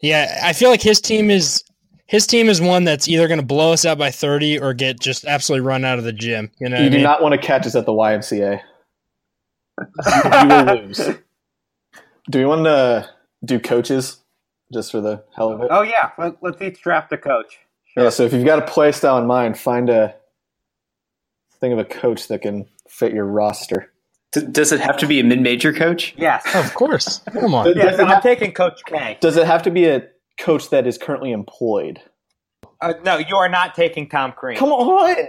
Yeah, 0.01 0.41
I 0.43 0.53
feel 0.53 0.71
like 0.71 0.83
his 0.83 1.01
team 1.01 1.31
is 1.31 1.63
his 2.07 2.27
team 2.27 2.49
is 2.49 2.61
one 2.61 2.85
that's 2.85 3.09
either 3.09 3.27
going 3.29 3.41
to 3.41 3.47
blow 3.47 3.73
us 3.73 3.85
out 3.85 3.99
by 3.99 4.11
30 4.11 4.61
or 4.61 4.73
get 4.75 5.01
just 5.01 5.25
absolutely 5.25 5.67
run 5.67 5.85
out 5.85 5.99
of 5.99 6.05
the 6.05 6.13
gym. 6.13 6.51
You 6.61 6.69
know, 6.69 6.77
what 6.77 6.81
You 6.83 6.87
I 6.87 6.91
do 6.91 6.95
mean? 6.97 7.03
not 7.05 7.23
want 7.23 7.33
to 7.33 7.39
catch 7.45 7.67
us 7.67 7.75
at 7.75 7.85
the 7.87 7.93
YMCA. 7.93 8.61
you 9.79 10.49
will 10.49 10.77
lose. 10.87 11.01
Do 12.31 12.39
we 12.41 12.45
want 12.45 12.65
to 12.65 13.09
do 13.45 13.61
coaches 13.61 14.19
just 14.73 14.91
for 14.91 15.01
the 15.01 15.23
hell 15.37 15.53
of 15.53 15.61
it? 15.63 15.69
Oh 15.71 15.83
yeah, 15.83 16.11
Let, 16.19 16.43
let's 16.43 16.61
each 16.61 16.81
draft 16.83 17.13
a 17.13 17.17
coach. 17.19 17.59
Yeah, 17.97 18.09
so 18.09 18.25
if 18.25 18.33
you've 18.33 18.45
got 18.45 18.59
a 18.59 18.67
play 18.67 18.91
style 18.93 19.17
in 19.19 19.27
mind, 19.27 19.57
find 19.59 19.89
a 19.89 20.15
think 21.61 21.73
of 21.73 21.79
a 21.79 21.85
coach 21.85 22.27
that 22.29 22.43
can 22.43 22.67
fit 22.89 23.13
your 23.13 23.25
roster. 23.27 23.93
Does 24.33 24.71
it 24.73 24.81
have 24.81 24.99
to 24.99 25.07
be 25.07 25.21
a 25.21 25.25
mid-major 25.25 25.73
coach? 25.73 26.15
Yes, 26.19 26.45
Of 26.55 26.75
course. 26.75 27.21
Come 27.33 27.55
on. 27.55 27.73
yes. 27.77 27.99
I'm 27.99 28.21
taking 28.21 28.53
Coach 28.53 28.81
K. 28.87 29.17
Does 29.21 29.37
it 29.37 29.47
have 29.47 29.63
to 29.63 29.71
be 29.71 29.87
a 29.87 30.03
coach 30.39 30.69
that 30.71 30.87
is 30.87 30.99
currently 30.99 31.33
employed? 31.33 32.01
Uh, 32.83 32.93
no, 33.05 33.17
you 33.17 33.37
are 33.37 33.49
not 33.49 33.75
taking 33.75 34.09
Tom 34.09 34.33
Crean. 34.37 34.59
Come 34.59 34.71
on! 34.73 35.17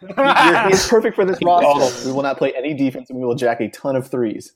You're- 0.00 0.68
He's 0.70 0.88
perfect 0.88 1.14
for 1.14 1.24
this 1.24 1.38
roster. 1.44 2.08
We 2.08 2.12
will 2.12 2.22
not 2.22 2.36
play 2.38 2.52
any 2.56 2.74
defense 2.74 3.10
and 3.10 3.18
we 3.20 3.24
will 3.24 3.36
jack 3.36 3.60
a 3.60 3.68
ton 3.68 3.94
of 3.94 4.10
threes. 4.10 4.54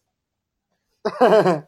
No, 1.21 1.65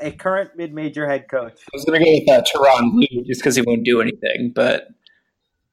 a 0.00 0.10
current 0.10 0.50
mid-major 0.56 1.08
head 1.08 1.28
coach. 1.28 1.60
I 1.62 1.70
was 1.72 1.84
going 1.84 2.00
to 2.00 2.04
go 2.04 2.12
with 2.12 2.28
uh, 2.28 2.42
Teron 2.42 2.90
Blue 2.90 3.24
just 3.24 3.40
because 3.40 3.54
he 3.54 3.62
won't 3.62 3.84
do 3.84 4.00
anything, 4.00 4.52
but 4.54 4.88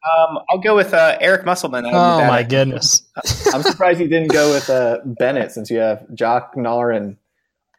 um, 0.03 0.39
I'll 0.49 0.59
go 0.59 0.75
with 0.75 0.93
uh, 0.93 1.17
Eric 1.21 1.45
Musselman. 1.45 1.85
Oh 1.85 1.91
Nevada. 1.91 2.27
my 2.27 2.43
goodness. 2.43 3.03
I'm 3.53 3.63
surprised 3.63 3.99
you 3.99 4.07
didn't 4.07 4.31
go 4.31 4.51
with 4.51 4.69
uh, 4.69 4.99
Bennett 5.05 5.51
since 5.51 5.69
you 5.69 5.79
have 5.79 6.03
Jock, 6.13 6.55
Naar, 6.55 6.95
and 6.95 7.17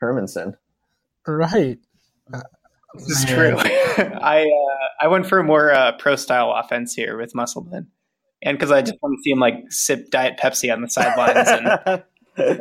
Hermanson. 0.00 0.56
Right. 1.26 1.78
This 2.94 3.18
is 3.18 3.24
true. 3.24 3.56
I 3.58 4.42
uh, 4.42 5.04
I 5.04 5.08
went 5.08 5.26
for 5.26 5.38
a 5.38 5.44
more 5.44 5.72
uh, 5.72 5.92
pro 5.98 6.16
style 6.16 6.52
offense 6.52 6.94
here 6.94 7.18
with 7.18 7.34
Musselman, 7.34 7.88
and 8.42 8.56
because 8.56 8.70
I 8.70 8.82
just 8.82 8.96
want 9.02 9.18
to 9.18 9.22
see 9.22 9.30
him 9.30 9.40
like 9.40 9.56
sip 9.70 10.10
Diet 10.10 10.38
Pepsi 10.38 10.72
on 10.72 10.80
the 10.80 10.88
sidelines. 10.88 11.48
And 12.36 12.60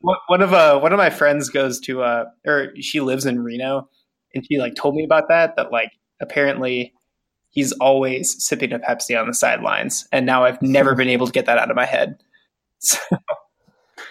one 0.00 0.16
one 0.26 0.42
of 0.42 0.52
uh, 0.52 0.78
one 0.78 0.92
of 0.92 0.98
my 0.98 1.10
friends 1.10 1.48
goes 1.48 1.80
to 1.80 2.02
uh, 2.02 2.24
or 2.46 2.72
she 2.80 3.00
lives 3.00 3.26
in 3.26 3.42
Reno, 3.42 3.88
and 4.34 4.44
she 4.46 4.58
like 4.58 4.74
told 4.74 4.94
me 4.94 5.04
about 5.04 5.28
that. 5.28 5.56
That 5.56 5.72
like 5.72 5.92
apparently 6.20 6.92
he's 7.50 7.72
always 7.72 8.42
sipping 8.42 8.72
a 8.72 8.78
Pepsi 8.78 9.20
on 9.20 9.26
the 9.26 9.34
sidelines, 9.34 10.08
and 10.12 10.24
now 10.26 10.44
I've 10.44 10.60
never 10.62 10.94
been 10.94 11.08
able 11.08 11.26
to 11.26 11.32
get 11.32 11.46
that 11.46 11.58
out 11.58 11.70
of 11.70 11.76
my 11.76 11.86
head. 11.86 12.18
So 12.82 12.98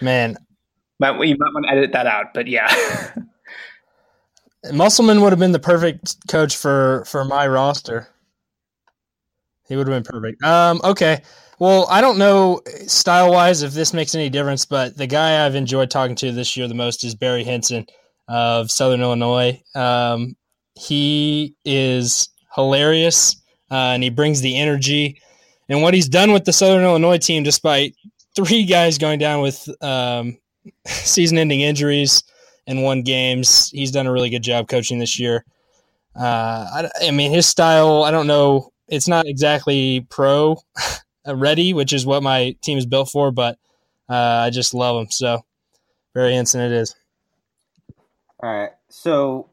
Man, 0.00 0.36
might, 1.00 1.20
you 1.26 1.36
might 1.36 1.52
want 1.52 1.66
to 1.66 1.72
edit 1.72 1.90
that 1.92 2.06
out, 2.06 2.32
but 2.32 2.46
yeah. 2.46 2.72
Musselman 4.72 5.20
would 5.22 5.32
have 5.32 5.38
been 5.38 5.52
the 5.52 5.58
perfect 5.58 6.28
coach 6.28 6.56
for 6.56 7.04
for 7.06 7.24
my 7.24 7.48
roster. 7.48 8.06
He 9.66 9.76
would 9.76 9.88
have 9.88 10.02
been 10.02 10.12
perfect. 10.12 10.42
Um, 10.44 10.80
okay. 10.84 11.22
Well, 11.58 11.86
I 11.90 12.00
don't 12.00 12.18
know 12.18 12.62
style 12.86 13.32
wise 13.32 13.62
if 13.62 13.72
this 13.72 13.92
makes 13.92 14.14
any 14.14 14.30
difference, 14.30 14.64
but 14.64 14.96
the 14.96 15.06
guy 15.06 15.44
I've 15.44 15.54
enjoyed 15.54 15.90
talking 15.90 16.16
to 16.16 16.32
this 16.32 16.56
year 16.56 16.66
the 16.68 16.74
most 16.74 17.04
is 17.04 17.14
Barry 17.14 17.44
Hinson 17.44 17.86
of 18.28 18.70
Southern 18.70 19.00
Illinois. 19.00 19.60
Um, 19.74 20.36
he 20.74 21.54
is 21.64 22.29
hilarious 22.54 23.36
uh, 23.70 23.74
and 23.94 24.02
he 24.02 24.10
brings 24.10 24.40
the 24.40 24.58
energy. 24.58 25.20
And 25.68 25.82
what 25.82 25.94
he's 25.94 26.08
done 26.08 26.32
with 26.32 26.44
the 26.44 26.52
Southern 26.52 26.84
Illinois 26.84 27.18
team, 27.18 27.42
despite 27.42 27.94
three 28.34 28.64
guys 28.64 28.98
going 28.98 29.18
down 29.18 29.40
with 29.40 29.68
um, 29.82 30.38
season 30.86 31.38
ending 31.38 31.60
injuries 31.60 32.22
and 32.66 32.82
won 32.82 33.02
games. 33.02 33.70
He's 33.70 33.90
done 33.90 34.06
a 34.06 34.12
really 34.12 34.30
good 34.30 34.42
job 34.42 34.68
coaching 34.68 34.98
this 34.98 35.18
year. 35.18 35.44
Uh, 36.14 36.66
I, 36.74 36.90
I 37.06 37.10
mean, 37.12 37.30
his 37.30 37.46
style, 37.46 38.02
I 38.02 38.10
don't 38.10 38.26
know, 38.26 38.72
it's 38.88 39.06
not 39.06 39.26
exactly 39.26 40.06
pro 40.10 40.56
ready, 41.26 41.72
which 41.72 41.92
is 41.92 42.04
what 42.04 42.22
my 42.22 42.56
team 42.62 42.78
is 42.78 42.86
built 42.86 43.08
for, 43.08 43.30
but 43.30 43.56
uh, 44.08 44.42
I 44.44 44.50
just 44.50 44.74
love 44.74 45.00
him. 45.00 45.10
So, 45.10 45.44
Barry 46.12 46.34
Hinson 46.34 46.60
it 46.60 46.72
is. 46.72 46.96
All 48.42 48.52
right. 48.52 48.70
So 48.88 49.50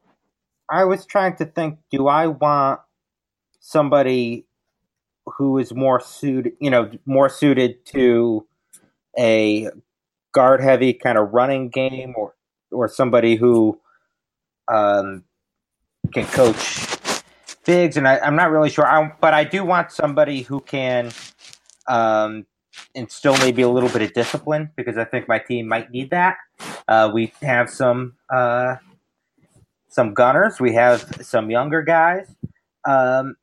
I 0.68 0.84
was 0.84 1.06
trying 1.06 1.36
to 1.36 1.44
think 1.44 1.78
do 1.90 2.08
I 2.08 2.26
want 2.26 2.80
somebody 3.68 4.46
who 5.36 5.58
is 5.58 5.74
more 5.74 6.00
suited, 6.00 6.54
you 6.58 6.70
know, 6.70 6.90
more 7.04 7.28
suited 7.28 7.84
to 7.84 8.46
a 9.18 9.68
guard 10.32 10.62
heavy 10.62 10.94
kind 10.94 11.18
of 11.18 11.32
running 11.32 11.68
game 11.68 12.14
or 12.16 12.34
or 12.70 12.88
somebody 12.88 13.36
who 13.36 13.78
um, 14.68 15.24
can 16.12 16.24
coach 16.26 16.86
bigs 17.64 17.98
and 17.98 18.08
I, 18.08 18.18
I'm 18.20 18.36
not 18.36 18.50
really 18.50 18.70
sure 18.70 18.86
I, 18.86 19.12
but 19.20 19.34
I 19.34 19.44
do 19.44 19.64
want 19.64 19.92
somebody 19.92 20.42
who 20.42 20.60
can 20.60 21.10
um, 21.88 22.46
instill 22.94 23.36
maybe 23.38 23.62
a 23.62 23.68
little 23.68 23.90
bit 23.90 24.00
of 24.00 24.14
discipline 24.14 24.70
because 24.76 24.96
I 24.96 25.04
think 25.04 25.28
my 25.28 25.38
team 25.38 25.68
might 25.68 25.90
need 25.90 26.10
that. 26.10 26.36
Uh, 26.86 27.10
we 27.12 27.32
have 27.42 27.68
some 27.68 28.14
uh, 28.34 28.76
some 29.88 30.14
gunners. 30.14 30.58
We 30.58 30.72
have 30.74 31.00
some 31.20 31.50
younger 31.50 31.82
guys, 31.82 32.26
um, 32.86 33.36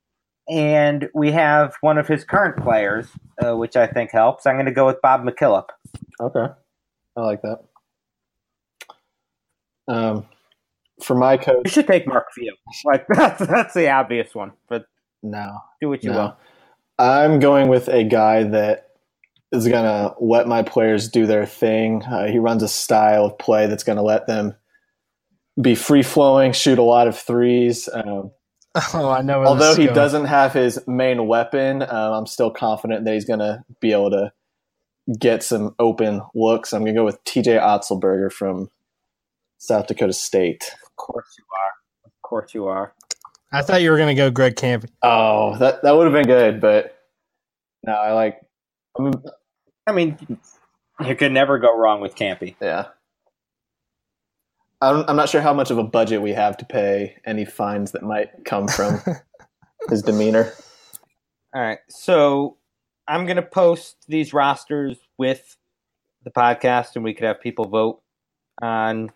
and 0.48 1.08
we 1.14 1.32
have 1.32 1.74
one 1.80 1.98
of 1.98 2.06
his 2.08 2.24
current 2.24 2.62
players, 2.62 3.08
uh, 3.44 3.56
which 3.56 3.76
I 3.76 3.86
think 3.86 4.10
helps. 4.12 4.46
I'm 4.46 4.54
going 4.56 4.66
to 4.66 4.72
go 4.72 4.86
with 4.86 5.00
Bob 5.02 5.22
McKillop. 5.22 5.66
Okay. 6.20 6.46
I 7.16 7.20
like 7.20 7.42
that. 7.42 7.58
Um, 9.88 10.26
for 11.02 11.14
my 11.14 11.36
coach, 11.36 11.62
You 11.64 11.70
should 11.70 11.86
take 11.86 12.06
Mark 12.06 12.26
Few. 12.34 12.54
Like 12.84 13.06
that's 13.14 13.46
that's 13.46 13.74
the 13.74 13.90
obvious 13.90 14.34
one, 14.34 14.52
but 14.68 14.86
no. 15.22 15.58
do 15.80 15.88
what 15.88 16.02
you 16.02 16.10
No. 16.10 16.16
will. 16.18 16.36
I'm 16.98 17.38
going 17.40 17.68
with 17.68 17.88
a 17.88 18.04
guy 18.04 18.44
that 18.44 18.90
is 19.52 19.68
going 19.68 19.84
to 19.84 20.14
let 20.20 20.48
my 20.48 20.62
players 20.62 21.08
do 21.08 21.26
their 21.26 21.46
thing. 21.46 22.02
Uh, 22.02 22.26
he 22.26 22.38
runs 22.38 22.62
a 22.62 22.68
style 22.68 23.26
of 23.26 23.38
play 23.38 23.66
that's 23.66 23.84
going 23.84 23.96
to 23.96 24.02
let 24.02 24.26
them 24.26 24.54
be 25.60 25.74
free 25.74 26.02
flowing, 26.02 26.52
shoot 26.52 26.78
a 26.78 26.82
lot 26.82 27.06
of 27.06 27.18
threes. 27.18 27.88
Um, 27.92 28.30
Oh, 28.94 29.08
I 29.10 29.22
know. 29.22 29.44
Although 29.44 29.74
he 29.74 29.84
going. 29.84 29.94
doesn't 29.94 30.24
have 30.26 30.52
his 30.52 30.86
main 30.86 31.26
weapon, 31.26 31.82
um, 31.82 31.88
I'm 31.90 32.26
still 32.26 32.50
confident 32.50 33.04
that 33.04 33.14
he's 33.14 33.24
going 33.24 33.38
to 33.40 33.64
be 33.80 33.92
able 33.92 34.10
to 34.10 34.32
get 35.18 35.42
some 35.42 35.74
open 35.78 36.20
looks. 36.34 36.72
I'm 36.72 36.82
going 36.82 36.94
to 36.94 37.00
go 37.00 37.04
with 37.04 37.22
TJ 37.24 37.60
Otzelberger 37.60 38.30
from 38.30 38.70
South 39.58 39.86
Dakota 39.86 40.12
State. 40.12 40.72
Of 40.84 40.96
course 40.96 41.36
you 41.38 41.44
are. 41.52 41.72
Of 42.04 42.12
course 42.22 42.54
you 42.54 42.66
are. 42.66 42.92
I 43.52 43.62
thought 43.62 43.80
you 43.82 43.90
were 43.90 43.96
going 43.96 44.14
to 44.14 44.20
go 44.20 44.30
Greg 44.30 44.56
Kampe. 44.56 44.88
Oh, 45.02 45.56
that 45.58 45.82
that 45.82 45.96
would 45.96 46.04
have 46.04 46.12
been 46.12 46.26
good, 46.26 46.60
but 46.60 46.96
no, 47.84 47.92
I 47.92 48.12
like. 48.12 48.40
I 48.98 49.10
I 49.86 49.92
mean, 49.92 50.18
you 51.06 51.14
could 51.14 51.32
never 51.32 51.58
go 51.58 51.76
wrong 51.78 52.00
with 52.00 52.16
Kampe. 52.16 52.56
Yeah. 52.60 52.88
I'm, 54.80 55.04
I'm 55.08 55.16
not 55.16 55.28
sure 55.28 55.40
how 55.40 55.54
much 55.54 55.70
of 55.70 55.78
a 55.78 55.84
budget 55.84 56.22
we 56.22 56.32
have 56.32 56.56
to 56.58 56.64
pay 56.64 57.16
any 57.24 57.44
fines 57.44 57.92
that 57.92 58.02
might 58.02 58.44
come 58.44 58.68
from 58.68 59.00
his 59.88 60.02
demeanor. 60.02 60.52
All 61.54 61.62
right. 61.62 61.78
So 61.88 62.58
I'm 63.08 63.24
going 63.24 63.36
to 63.36 63.42
post 63.42 64.04
these 64.08 64.32
rosters 64.32 64.98
with 65.16 65.56
the 66.24 66.30
podcast, 66.30 66.96
and 66.96 67.04
we 67.04 67.14
could 67.14 67.26
have 67.26 67.40
people 67.40 67.66
vote 67.66 68.02
on 68.60 69.10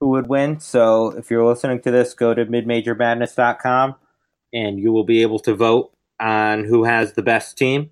who 0.00 0.08
would 0.08 0.28
win. 0.28 0.58
So 0.60 1.08
if 1.10 1.30
you're 1.30 1.46
listening 1.46 1.80
to 1.82 1.90
this, 1.90 2.14
go 2.14 2.34
to 2.34 2.46
midmajormadness.com 2.46 3.96
and 4.52 4.80
you 4.80 4.92
will 4.92 5.04
be 5.04 5.22
able 5.22 5.38
to 5.40 5.54
vote 5.54 5.92
on 6.18 6.64
who 6.64 6.84
has 6.84 7.12
the 7.12 7.22
best 7.22 7.56
team. 7.56 7.90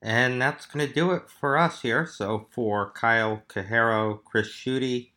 And 0.00 0.40
that's 0.40 0.66
going 0.66 0.86
to 0.86 0.92
do 0.92 1.12
it 1.12 1.28
for 1.28 1.58
us 1.58 1.82
here. 1.82 2.06
So 2.06 2.46
for 2.50 2.92
Kyle 2.92 3.42
Cajero, 3.48 4.20
Chris 4.24 4.48
Schutte, 4.48 5.10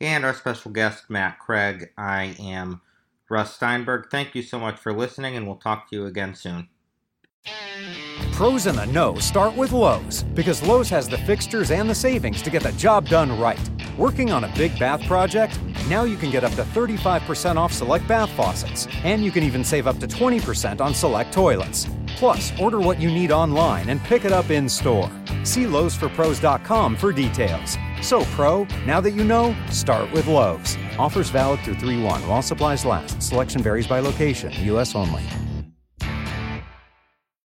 and 0.00 0.24
our 0.24 0.34
special 0.34 0.70
guest, 0.70 1.08
Matt 1.08 1.38
Craig. 1.38 1.90
I 1.96 2.36
am 2.38 2.80
Russ 3.28 3.54
Steinberg. 3.54 4.08
Thank 4.10 4.34
you 4.34 4.42
so 4.42 4.58
much 4.58 4.78
for 4.78 4.92
listening, 4.92 5.36
and 5.36 5.46
we'll 5.46 5.56
talk 5.56 5.90
to 5.90 5.96
you 5.96 6.06
again 6.06 6.34
soon. 6.34 6.68
Pros 8.32 8.66
in 8.66 8.76
the 8.76 8.86
know 8.86 9.18
start 9.18 9.56
with 9.56 9.72
Lowe's 9.72 10.22
because 10.22 10.62
Lowe's 10.62 10.90
has 10.90 11.08
the 11.08 11.18
fixtures 11.18 11.70
and 11.70 11.88
the 11.88 11.94
savings 11.94 12.42
to 12.42 12.50
get 12.50 12.62
the 12.62 12.72
job 12.72 13.08
done 13.08 13.38
right. 13.38 13.58
Working 13.98 14.30
on 14.30 14.44
a 14.44 14.48
big 14.48 14.78
bath 14.78 15.02
project? 15.06 15.58
Now 15.88 16.04
you 16.04 16.18
can 16.18 16.30
get 16.30 16.44
up 16.44 16.52
to 16.52 16.62
35% 16.62 17.56
off 17.56 17.72
select 17.72 18.06
bath 18.06 18.30
faucets, 18.32 18.86
and 19.04 19.24
you 19.24 19.30
can 19.30 19.42
even 19.42 19.64
save 19.64 19.86
up 19.86 19.98
to 20.00 20.06
20% 20.06 20.82
on 20.82 20.92
select 20.92 21.32
toilets. 21.32 21.88
Plus, 22.08 22.52
order 22.60 22.78
what 22.78 23.00
you 23.00 23.10
need 23.10 23.32
online 23.32 23.88
and 23.88 23.98
pick 24.02 24.26
it 24.26 24.32
up 24.32 24.50
in 24.50 24.68
store. 24.68 25.10
See 25.44 25.64
Lowe'sForPros.com 25.64 26.96
for 26.96 27.10
details. 27.10 27.78
So, 28.02 28.24
Pro, 28.36 28.66
now 28.84 29.00
that 29.00 29.12
you 29.12 29.24
know, 29.24 29.56
start 29.70 30.12
with 30.12 30.26
Lowe's. 30.26 30.76
Offers 30.98 31.30
valid 31.30 31.60
through 31.60 31.76
3 31.76 32.02
1 32.02 32.28
while 32.28 32.42
supplies 32.42 32.84
last. 32.84 33.22
Selection 33.22 33.62
varies 33.62 33.86
by 33.86 34.00
location, 34.00 34.52
U.S. 34.64 34.94
only. 34.94 35.22